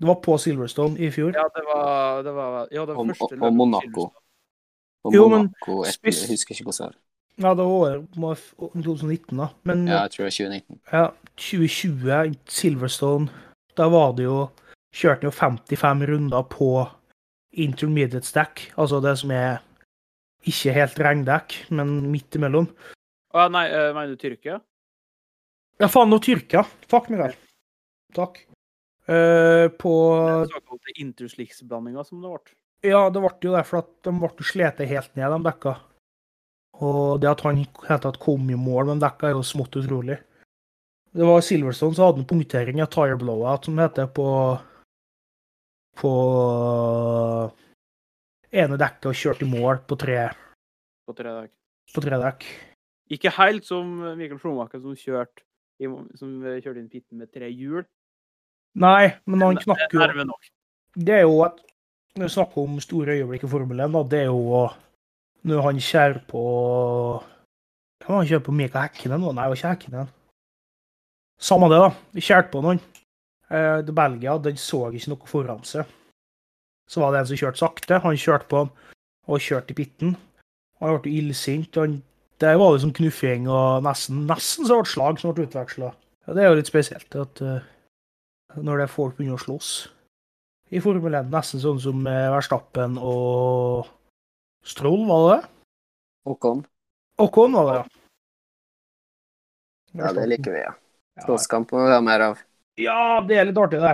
[0.00, 1.32] Det var på Silverstone i fjor.
[1.36, 3.88] Ja, det var, det var ja, det var Og- første og- og Monaco.
[3.88, 4.12] på Monaco.
[5.04, 7.00] Og Jo, men Monaco, jeg husker ikke hvordan det var.
[7.42, 9.48] Ja, det var året 2019, da.
[9.66, 10.80] Men Ja, jeg tror det var 2019.
[10.92, 13.28] Ja, 2020, Silverstone,
[13.76, 14.44] da var det jo
[14.94, 16.68] Kjørte jo 55 runder på
[17.58, 19.56] intermediate stack, altså det som er
[20.46, 22.68] ikke helt regndekk, men midt imellom.
[23.34, 24.60] Å, ja, nei, eh, mener du Tyrkia?
[25.82, 26.62] Ja, faen, nå Tyrkia.
[26.86, 27.34] Takk, Mikael.
[28.14, 28.38] Takk.
[29.04, 29.90] Uh, på
[30.48, 32.54] såkalte interslicksblandinga som det ble.
[32.86, 35.74] Ja, det ble jo det, for at de ble slitt helt ned, de dekka.
[36.82, 40.18] Og det at han tatt kom i mål med en dekk, er jo smått utrolig.
[41.14, 44.28] Det var Silverstone som hadde en punktering av tire blowout, som heter, på
[45.94, 46.12] på
[48.54, 50.28] ene dekket og kjørte i mål på tre,
[51.06, 51.52] på tre dekk.
[51.94, 52.46] på tre dekk.
[53.14, 55.44] Ikke helt som Mikkel Flomaker, som kjørte,
[56.18, 57.84] som kjørte inn pitten med tre hjul.
[58.80, 60.38] Nei, men han knakker er jo.
[60.94, 61.62] Det er jo at
[62.14, 64.68] Når vi snakker om store øyeblikk i Formel 1, da, det er jo
[65.44, 66.42] når han kjører på
[68.04, 69.20] Hva var han kjører på Mika Hekkinen?
[69.20, 69.32] nå?
[69.32, 70.12] Nei, det var ikke Hekkinen.
[71.40, 71.90] Samme det, da.
[72.20, 72.80] Kjørte på noen.
[73.50, 75.88] Eh, det Belgia den så ikke noe foran seg.
[76.88, 78.00] Så var det en som kjørte sakte.
[78.04, 78.64] Han kjørte på
[79.24, 80.16] og kjørte i pitten.
[80.80, 81.76] Han ble illsint.
[82.42, 85.92] Der var det som knuffing og nesten, nesten så ble slag som ble utveksla.
[86.26, 87.64] Ja, det er jo litt spesielt at uh,
[88.56, 89.70] når det er folk begynner å slåss
[90.74, 91.30] i Formel 1.
[91.32, 93.90] Nesten sånn som eh, Verstappen og
[94.64, 95.48] Stroll, var det det?
[96.24, 96.64] Håkon.
[97.20, 97.84] Åkon, var det, ja.
[99.92, 100.72] Ja, det liker vi, ja.
[101.14, 102.38] Ja, Slåsskamp må vi ha mer av.
[102.80, 103.92] Ja, det er litt artig, det.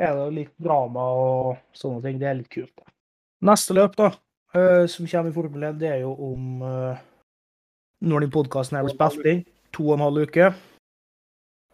[0.00, 2.18] Er det litt drama og sånne ting.
[2.18, 2.72] Det er litt kult.
[2.80, 2.88] Da.
[3.50, 4.08] Neste løp, da,
[4.56, 7.06] eh, som kommer i Formel 1, det er jo om eh,
[8.00, 9.44] Når den podkasten her blir spilt inn.
[9.76, 10.50] To og en halv uke.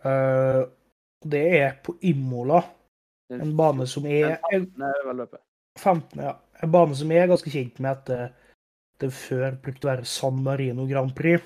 [0.05, 0.62] Eh,
[1.26, 2.61] Det er på Imola,
[3.32, 4.82] en bane som er Den 15.
[4.84, 5.41] er vel løpet.
[5.78, 6.34] 15, ja.
[6.64, 8.34] En bane som jeg er ganske kjent med at eh,
[9.02, 11.44] det før brukte å være San Marino Grand Prix.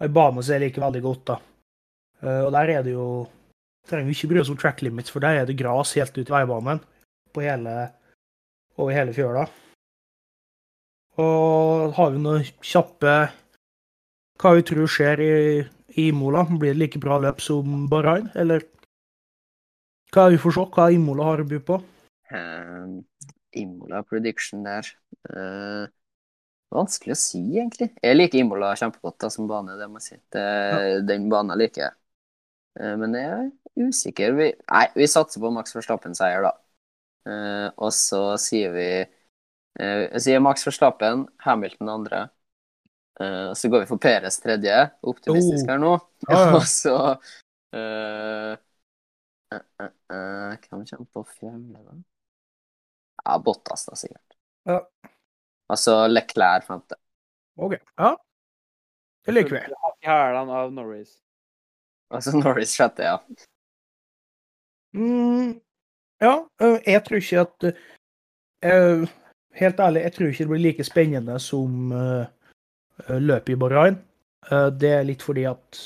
[0.00, 1.36] En bane som jeg liker veldig godt, da.
[2.22, 3.08] Eh, Og der er det jo
[3.86, 6.26] Trenger vi ikke bry oss om track limits, for der er det gras helt ut
[6.26, 6.80] i veibanen
[7.30, 7.74] på hele,
[8.74, 9.44] over hele fjøla.
[11.22, 13.12] Og har vi noen kjappe
[14.42, 15.36] Hva vi tror skjer i,
[15.94, 16.42] i Imola?
[16.50, 18.66] Blir det like bra løp som Bahrain, eller
[20.10, 21.78] hva vi får se hva Imola har å by på?
[22.34, 22.98] Um,
[23.52, 24.88] Imola prediction der.
[25.30, 25.86] Uh,
[26.74, 27.90] vanskelig å si, egentlig.
[28.02, 30.18] Jeg liker Imola kjempegodt da, som bane, det må jeg si.
[30.34, 30.44] Det,
[31.08, 31.96] Den banen liker jeg.
[32.80, 34.34] Uh, men jeg er usikker.
[34.38, 36.54] Vi, nei, vi satser på Max Verstappen-seier, da.
[37.26, 42.20] Uh, og så sier vi eh, Jeg sier Max Verstappen, Hamilton andre.
[43.18, 44.76] og så går vi for Peres tredje.
[45.02, 45.70] Optimistisk Oh.
[45.72, 45.92] her nå.
[46.28, 46.54] Ja, ja.
[46.58, 46.94] og så
[47.74, 48.52] eh,
[49.52, 51.96] eh, eh, eh, Hvem kommer på fjerde, da?
[53.26, 54.36] Ja, Bottas, da, sikkert.
[54.68, 54.80] Ja.
[55.72, 56.98] Altså Leclerc femte.
[57.58, 57.74] OK.
[57.98, 58.14] Ja.
[59.26, 59.62] Det liker vi.
[60.06, 61.16] Hælene av Norris.
[62.14, 63.18] Altså Norris sjette, ja.
[64.94, 65.56] Mm,
[66.22, 66.34] ja,
[66.86, 67.64] jeg tror ikke at
[68.64, 69.02] øh,
[69.56, 72.24] Helt ærlig, jeg tror ikke det blir like spennende som øh,
[73.08, 73.96] løpet i Bahrain.
[74.50, 75.80] Uh, det er litt fordi at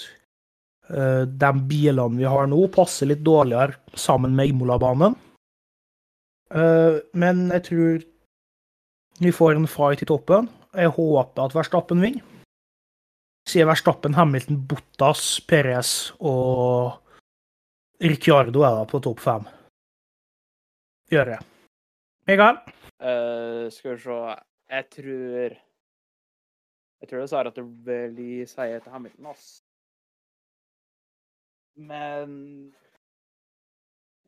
[0.91, 5.17] uh, de bilene vi har nå, passer litt dårligere sammen med Imola-banen.
[6.51, 8.03] Øh, men jeg tror
[9.21, 10.49] vi får en fight i toppen.
[10.75, 12.25] Jeg håper at Verstappen vinner.
[13.49, 17.01] Sier Verstappen, Hamilton, Bottas, Perez og
[18.01, 19.49] Ricciardo er da på topp fem.
[21.11, 21.43] Gjør jeg.
[22.31, 22.61] Mikael?
[23.01, 24.17] Uh, skal vi se
[24.71, 25.57] Jeg tror
[27.01, 27.65] Jeg tror det sa at det
[28.15, 29.63] blir seier til Hamilton, ass.
[31.77, 32.75] Men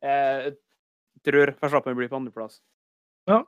[0.01, 0.55] jeg
[1.25, 2.61] tror Verstappen blir på andreplass.
[3.29, 3.43] Ja.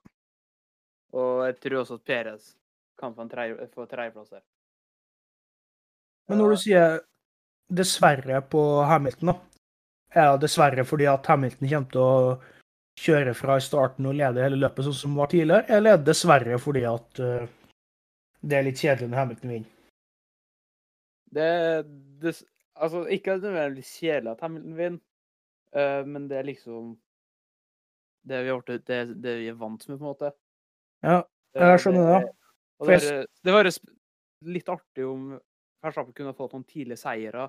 [1.16, 2.54] Og jeg tror også at Perez
[3.00, 4.44] kan få tredjeplass her.
[6.30, 6.98] Men når du sier
[7.76, 9.36] dessverre på Hamilton, da,
[10.16, 12.56] er det dessverre fordi at Hamilton kommer til å
[13.06, 16.10] kjøre fra i starten og lede hele løpet sånn som var tidligere, eller er det
[16.10, 17.48] dessverre fordi at uh,
[18.42, 19.72] det er litt kjedelig når Hamilton vinner?
[21.36, 21.50] Det,
[22.24, 22.38] det
[22.76, 25.02] Altså, ikke nødvendigvis kjedelig at Hamilton vinner,
[25.80, 26.98] uh, men det er liksom
[28.26, 30.34] det vi, har, gjort- det, det vi er vant med, på en måte.
[31.06, 31.22] Ja,
[31.56, 32.32] Eh, jeg skjønner det.
[32.84, 33.68] Og det, er- det var
[34.44, 35.30] litt artig om
[35.86, 37.46] Verstappen kunne fått noen tidlige seire,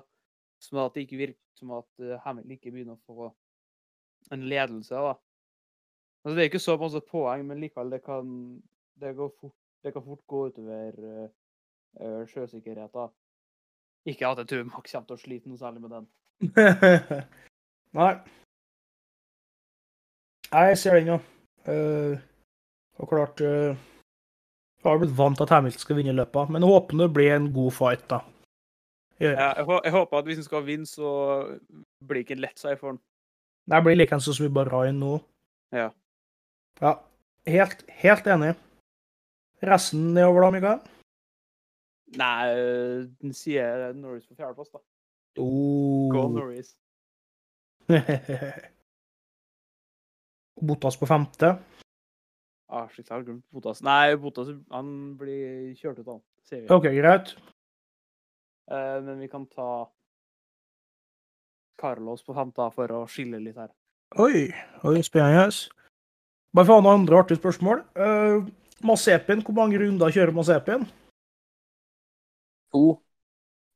[0.63, 3.27] som at det ikke virket som at eh, Hamilton ikke begynner å få
[4.31, 4.95] en ledelse.
[4.95, 5.11] da.
[6.23, 8.31] Altså, det er ikke så masse poeng, men likevel, det kan,
[8.95, 11.27] det går fort, det kan fort gå utover uh,
[11.99, 13.11] uh, sjøsikkerheten.
[14.07, 16.07] Ikke at jeg tror Max kommer til å slite noe særlig med den.
[17.99, 18.11] Nei.
[20.51, 21.17] Jeg ser den, ja.
[21.67, 22.15] Uh,
[23.01, 26.71] og klart uh, Jeg har blitt vant til at Hamilton skal vinne løpet, men jeg
[26.71, 28.21] håper det blir en god fight, da.
[29.19, 29.33] Jeg.
[29.33, 31.09] Ja, jeg, jeg håper at hvis han skal vinne, så
[32.05, 33.01] blir det ikke en lett seier for han.
[33.67, 35.17] Det blir like sånn som i Bahrain nå.
[35.75, 35.89] Ja.
[36.79, 36.93] Ja,
[37.49, 38.53] helt, helt enig.
[39.65, 40.85] Resten nedover, da, Mikael?
[42.15, 42.37] Nei,
[43.19, 44.83] den sier Norris på fjerdeplass, da.
[45.41, 46.07] Oh.
[46.13, 46.77] Go Norris.
[50.61, 51.53] Bottas på femte.
[52.67, 53.79] Ah, shit, jeg har glemt Botas.
[53.85, 54.89] Nei, Botas han
[55.19, 56.23] blir kjørt ut, han.
[56.47, 56.67] Ser vi.
[56.73, 57.31] OK, greit.
[58.71, 59.87] Eh, men vi kan ta
[61.79, 63.71] Carlos på femte for å skille litt her.
[64.19, 64.47] Oi,
[64.87, 65.47] oi, spennende.
[66.55, 67.83] Bare for å ha noen andre artige spørsmål.
[67.99, 68.47] Uh,
[68.87, 70.85] Masepin, hvor mange runder kjører Masepin?
[72.73, 72.97] To.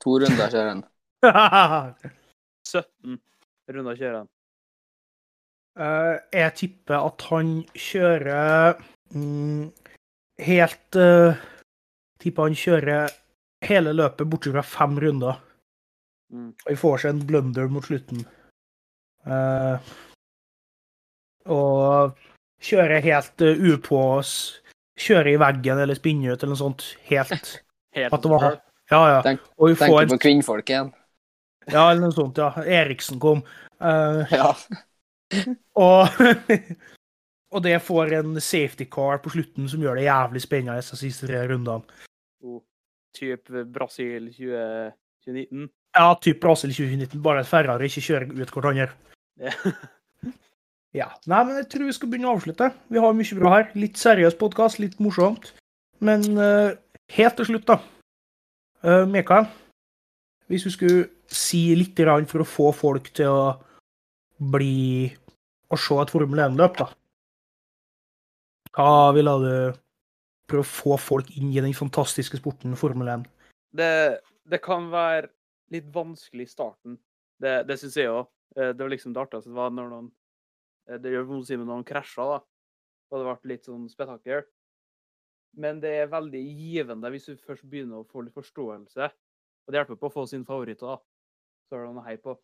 [0.01, 0.83] To runder kjører han.
[2.71, 3.19] 17
[3.75, 4.31] runder kjører han.
[5.81, 8.75] Eh, jeg tipper at han kjører
[9.15, 9.71] mm,
[10.45, 11.39] helt uh,
[12.21, 13.13] Tipper han kjører
[13.65, 15.39] hele løpet bortsett fra fem runder.
[16.33, 16.51] Mm.
[16.53, 18.21] Og vi får seg en blunder mot slutten.
[19.25, 19.81] Uh,
[21.49, 22.19] og
[22.61, 24.35] kjører helt uh, upå oss.
[25.01, 26.85] Kjører i veggen eller spinner ut eller noe sånt.
[27.09, 27.33] Helt
[27.97, 28.61] Helt At det var.
[28.91, 29.19] Ja, ja.
[29.25, 30.93] Tenk- Og vi får Tenker en på kvinnfolk igjen.
[31.65, 32.53] Ja, eller noe sånt, ja.
[32.61, 33.41] Eriksen kom.
[33.81, 34.53] Uh, Ja.
[35.79, 36.07] Og,
[37.53, 41.29] og det får en safety car på slutten som gjør det jævlig spennende de siste
[41.29, 41.81] tre rundene.
[43.15, 44.91] Type Brasil 20,
[45.25, 45.69] 2019.
[45.97, 48.91] Ja, typ Brasil 2019, bare at Ferrari ikke kjører ut hverandre.
[50.91, 51.07] Ja.
[51.29, 52.67] Nei, men jeg tror vi skal begynne å avslutte.
[52.91, 53.69] Vi har mye bra her.
[53.79, 55.53] Litt seriøs podkast, litt morsomt.
[56.03, 56.75] Men uh,
[57.15, 57.77] helt til slutt, da.
[58.83, 59.47] Uh, Mikael,
[60.51, 61.95] hvis du skulle si litt
[62.27, 63.43] for å få folk til å
[64.51, 65.07] bli
[65.71, 66.89] Å se et Formel 1-løp, da.
[68.75, 69.53] Hva ville du
[70.51, 73.25] prøve å få folk inn i den fantastiske sporten Formel 1?
[73.79, 73.91] Det,
[74.51, 75.29] det kan være
[75.71, 76.97] litt vanskelig i starten,
[77.41, 78.27] Det, det syns jeg òg.
[78.51, 80.07] Det var liksom det artigste var når noen
[80.89, 82.39] eh, Det gjør vondt å si, men noen krasja, da.
[83.11, 84.43] Og det ble litt sånn spetakkel.
[85.55, 89.07] Men det er veldig givende hvis du først begynner å få litt forståelse.
[89.07, 90.99] Og det hjelper på å få sine favoritter, da.
[91.67, 92.35] Så har du noe å heie på.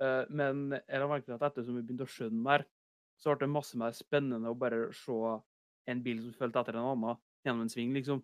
[0.00, 2.66] Eh, Men jeg la merke til at ettersom vi begynte å skjønne mer,
[3.20, 5.16] så ble det masse mer spennende å bare se
[5.90, 8.22] en bil som fulgte etter en annen gjennom en sving, liksom.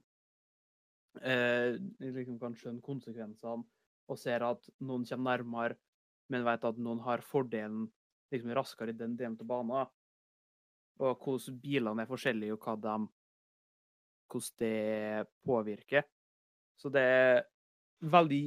[1.20, 3.64] Eh, liksom kan skjønne konsekvensene
[4.07, 5.79] og ser at noen kommer nærmere,
[6.31, 7.87] men vet at noen har fordelen
[8.33, 9.93] liksom raskere i den delen av banen.
[11.03, 12.95] Og hvordan bilene er forskjellige, og hva de,
[14.33, 16.07] hvordan det påvirker.
[16.77, 17.43] Så det er
[18.01, 18.45] veldig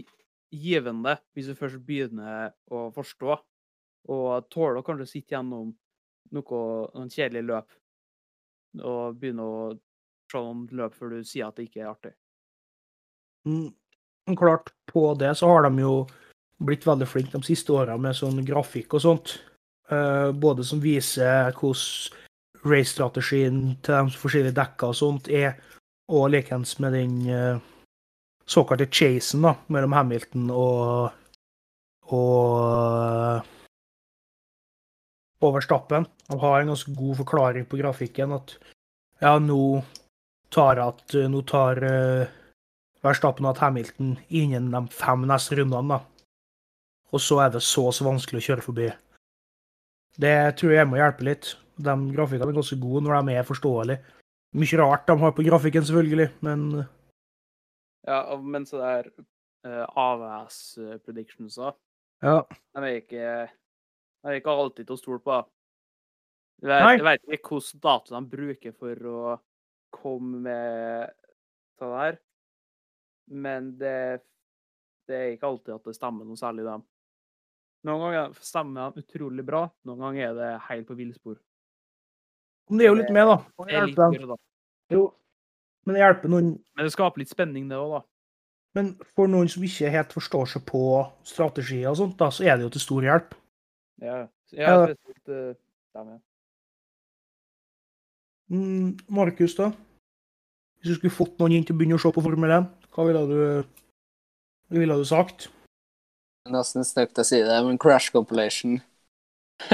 [0.49, 3.37] givende hvis du først begynner å forstå,
[4.09, 5.73] og tåler å kanskje sitte gjennom
[6.33, 6.61] noe,
[6.95, 7.75] noen kjedelige løp,
[8.79, 9.59] og begynne å
[10.29, 12.13] se noen løp før du sier at det ikke er artig.
[13.49, 13.69] Mm,
[14.37, 15.93] klart, på det så har de jo
[16.59, 19.35] blitt veldig flinke de siste åra med sånn grafikk og sånt.
[19.89, 22.17] Uh, både som viser hvordan
[22.67, 25.53] race-strategien til de forskjellige dekka og sånt er,
[26.11, 27.59] og likeens med den eh,
[28.49, 31.11] såkalte chasen da, mellom Hamilton og
[32.09, 33.45] og
[35.39, 36.07] og Verstappen.
[36.27, 38.57] De har en ganske god forklaring på grafikken at
[39.21, 39.83] ja, nå
[40.51, 42.27] tar at nå tar uh,
[43.05, 46.01] Verstappen at Hamilton innen de fem neste rundene, da.
[47.13, 48.89] Og så er det så så vanskelig å kjøre forbi.
[50.19, 51.53] Det tror jeg må hjelpe litt.
[51.79, 54.17] De grafikkene er ganske gode når de er forståelige.
[54.59, 56.65] Mye rart de har på grafikken, selvfølgelig, men
[58.07, 59.09] Ja, og men så det er
[59.67, 60.59] uh, AVS
[61.03, 61.75] predictions òg.
[62.23, 62.41] ja.
[62.47, 63.29] De er ikke,
[64.23, 65.39] de er ikke alltid til å stole på.
[66.59, 69.19] Jeg vet, jeg vet ikke hvilke data de bruker for å
[69.95, 71.13] komme med
[71.79, 72.17] det her,
[73.31, 74.21] men det,
[75.07, 76.83] det er ikke alltid at det stemmer noe særlig, dem.
[77.87, 81.37] Noen ganger stemmer de utrolig bra, noen ganger er det helt på villspor.
[82.69, 83.37] Men det er jo litt med, da.
[83.65, 84.37] Det er litt bedre, da.
[84.93, 85.05] Jo.
[85.89, 88.01] Men det hjelper noen Men det skaper litt spenning, det òg, da.
[88.77, 90.81] Men for noen som ikke helt forstår seg på
[91.25, 93.33] strategier og sånt, da, så er det jo til stor hjelp.
[94.05, 94.19] Ja,
[94.53, 94.75] Ja.
[94.85, 95.55] spesielt uh,
[95.97, 96.19] dem, ja.
[98.53, 99.71] Mm, Markus, da?
[100.77, 103.07] Hvis du skulle fått noen inn til å begynne å se på Formel 1, hva
[103.09, 103.41] ville du,
[104.69, 105.49] hva ville du sagt?
[106.49, 108.77] Nesten stygt å si det, men Crash Compilation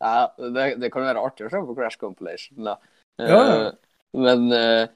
[0.00, 2.80] Ja, det, det kan være artig å se på Crash Compilation, da.
[3.20, 3.70] Ja, ja.
[4.16, 4.88] Men eh,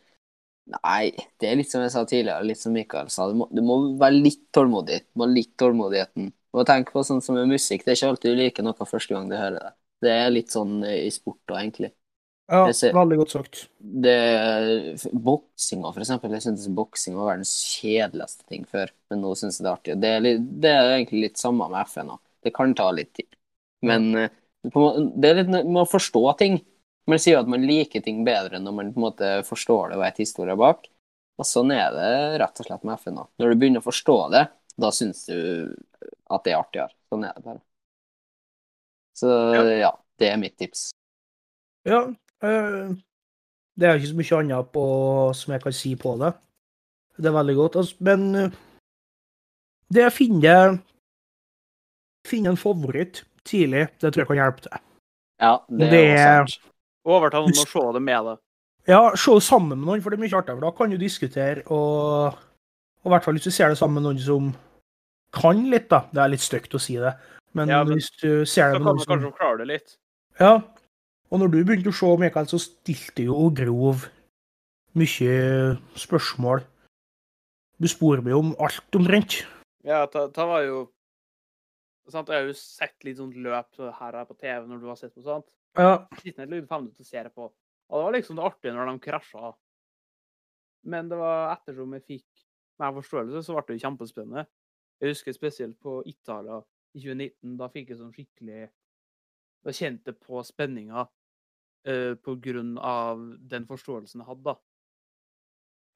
[0.65, 1.11] Nei,
[1.43, 3.27] det er litt som jeg sa tidligere, litt som Mikael sa.
[3.29, 5.03] Du må, du må være litt tålmodig.
[5.11, 6.31] Du må ha litt tålmodigheten.
[6.57, 9.13] Og tenk på sånn som med musikk, det er ikke alltid du liker noe første
[9.13, 9.73] gang du hører det.
[10.07, 11.91] Det er litt sånn i sport da, egentlig.
[12.49, 12.63] Ja,
[12.97, 13.61] veldig godt sagt.
[13.81, 14.17] Det
[15.13, 16.33] Boksinga, for eksempel.
[16.37, 19.97] Jeg syntes boksing var verdens kjedeligste ting før, men nå syns jeg det er artig.
[20.03, 22.21] Det er, litt, det er egentlig litt samme med FN òg.
[22.45, 23.29] Det kan ta litt tid.
[23.85, 24.31] Men eh,
[24.75, 26.59] må- det er litt med å forstå ting.
[27.07, 29.99] Man sier jo at man liker ting bedre når man på en måte forstår det
[29.99, 30.87] og vet historien bak.
[31.39, 33.29] Og sånn er det rett og slett med FN òg.
[33.43, 34.45] Når du begynner å forstå det,
[34.81, 35.39] da syns du
[36.31, 36.95] at det er artigere.
[37.11, 37.61] Sånn er det bare.
[39.19, 39.63] Så Ja.
[39.79, 40.91] ja, det er mitt tips.
[41.87, 42.07] Ja,
[42.45, 42.93] Øh,
[43.79, 44.83] det er ikke så mye annet på,
[45.35, 46.35] som jeg kan si på det.
[47.17, 47.77] Det er veldig godt.
[47.81, 48.51] Altså, men eh,
[49.89, 50.57] det å finne,
[52.29, 54.83] finne en favoritt tidlig, det tror jeg kan hjelpe til.
[55.41, 56.45] Ja, det, Det er
[57.05, 57.21] er- også.
[57.21, 58.39] Overta noen og se det med det.
[58.87, 60.61] Ja, se det sammen med noen, for det er mye artigere.
[60.61, 62.35] for Da kan du diskutere, og,
[63.05, 64.55] og i hvert fall hvis du ser det sammen med noen som
[65.33, 66.05] kan litt, da.
[66.13, 67.15] Det er litt stygt å si det,
[67.55, 69.97] men, Ja, men hvis du ser det med noen kan som kanskje klare det litt.
[70.41, 70.63] Ja.
[71.31, 74.09] Og når du begynte å se Mikael, så stilte jo Grov
[74.95, 76.63] mye spørsmål.
[77.81, 79.41] Du spør meg om alt omtrent.
[79.85, 80.85] Ja, ta var jo
[82.09, 82.29] sant?
[82.29, 84.97] Jeg har jo sett litt sånt løp så her er på TV når du har
[85.01, 85.49] sett på sånt.
[85.75, 86.07] Ja.
[86.23, 87.49] Sitter ned fem minutter og ser på.
[87.91, 89.53] Og det var liksom det artige når de krasja.
[90.85, 92.45] Men det var ettersom jeg fikk
[92.83, 94.47] mer forståelse, så ble det jo kjempespennende.
[95.01, 96.61] Jeg husker spesielt på Italia
[96.95, 97.57] i 2019.
[97.61, 98.69] Da fikk jeg sånn skikkelig
[99.65, 104.55] Da kjente jeg på spenninga uh, på grunn av den forståelsen jeg hadde, da.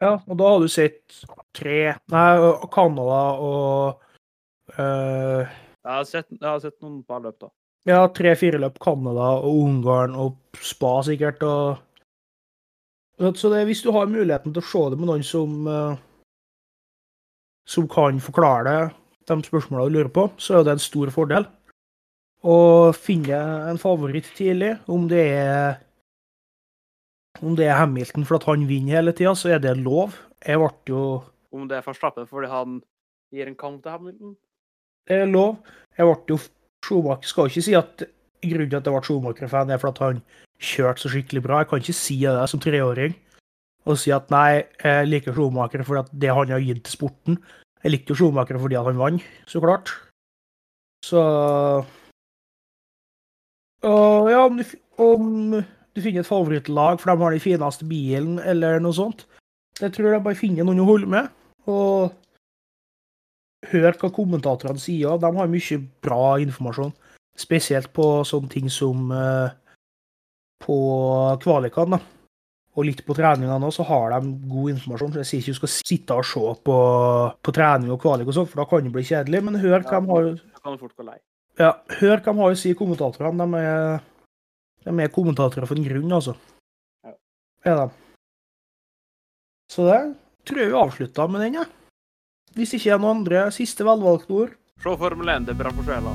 [0.06, 0.12] ja.
[0.24, 1.18] Og da har du sett
[1.56, 1.78] tre
[2.14, 2.28] Nei,
[2.72, 4.06] Canada og
[4.78, 5.44] uh...
[5.44, 7.52] Jeg har sett, jeg har sett noen par løp, da.
[7.88, 11.42] Ja, tre-fire løp Canada og Ungarn og Spa sikkert.
[11.42, 11.78] og
[13.18, 15.96] så det, hvis du har muligheten til å se det med noen som eh,
[17.68, 18.94] som kan forklare deg
[19.28, 21.44] de spørsmålene du lurer på, så er det en stor fordel.
[22.40, 22.56] Å
[22.96, 25.76] finne en favoritt tidlig, om det er
[27.44, 30.16] om det er Hamilton for at han vinner hele tida, så er det lov.
[30.42, 31.02] Jeg ble jo
[31.52, 32.80] Om det er Verstappen fordi han
[33.32, 34.32] gir en kamp til Hamilton.
[35.08, 35.58] Det er lov.
[35.96, 36.38] Jeg ble jo
[36.84, 38.04] Schumacher Skal ikke si at
[38.42, 40.20] grunnen til at jeg ble Schumacher-fan, er for at han
[40.62, 41.62] kjørte så skikkelig bra.
[41.62, 43.16] Jeg kan ikke si det som treåring.
[43.88, 47.38] Og si at nei, jeg liker Schumacher fordi det han har gitt til sporten.
[47.82, 49.94] Jeg likte jo Schumacher fordi han vant, så klart.
[51.06, 51.22] Så
[53.86, 54.64] Og ja, om du,
[54.98, 55.26] om
[55.94, 59.26] du finner et favorittlag for de har den fineste bilen, eller noe sånt,
[59.78, 61.28] det tror jeg bare finner noen å holde med.
[61.70, 62.10] Og
[63.66, 65.18] hør hva kommentatorene sier.
[65.18, 66.92] De har mye bra informasjon.
[67.38, 69.50] Spesielt på sånne ting som eh,
[70.62, 70.78] på
[71.42, 71.98] kvalikene.
[71.98, 72.14] da.
[72.78, 75.16] Og litt på treningene òg, så har de god informasjon.
[75.18, 76.76] Jeg sier ikke du skal sitte og se på,
[77.42, 79.40] på trening og kvalik, og sånt, for da kan det bli kjedelig.
[79.46, 80.28] Men hør hva de har,
[80.62, 81.18] kan fort gå lei.
[81.58, 83.48] ja, hør hva de har å si, kommentatorene.
[83.48, 84.04] De er,
[84.86, 86.36] de er kommentatorer for en grunn, altså.
[87.06, 87.16] Ja.
[87.66, 87.88] Er de.
[89.68, 89.98] Så det
[90.48, 91.77] tror jeg vi avslutta med den, jeg.
[92.58, 94.54] Hvis ikke er noen andre siste velvalgte ord.
[94.82, 96.10] Se Formel 1, det er bra for sjela.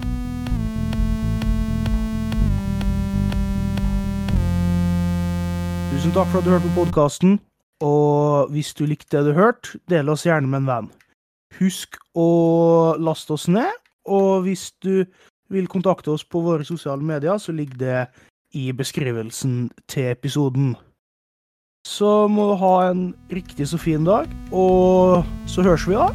[5.93, 7.37] Tusen takk for at du hørte på podkasten.
[7.83, 10.89] Og hvis du likte det du hørte, del oss gjerne med en venn.
[11.61, 12.27] Husk å
[12.99, 13.71] laste oss ned,
[14.03, 15.05] og hvis du
[15.53, 18.03] vil kontakte oss på våre sosiale medier, så ligger det
[18.51, 20.73] i beskrivelsen til episoden.
[21.87, 26.11] Så må du ha en riktig så fin dag, og så høres vi da.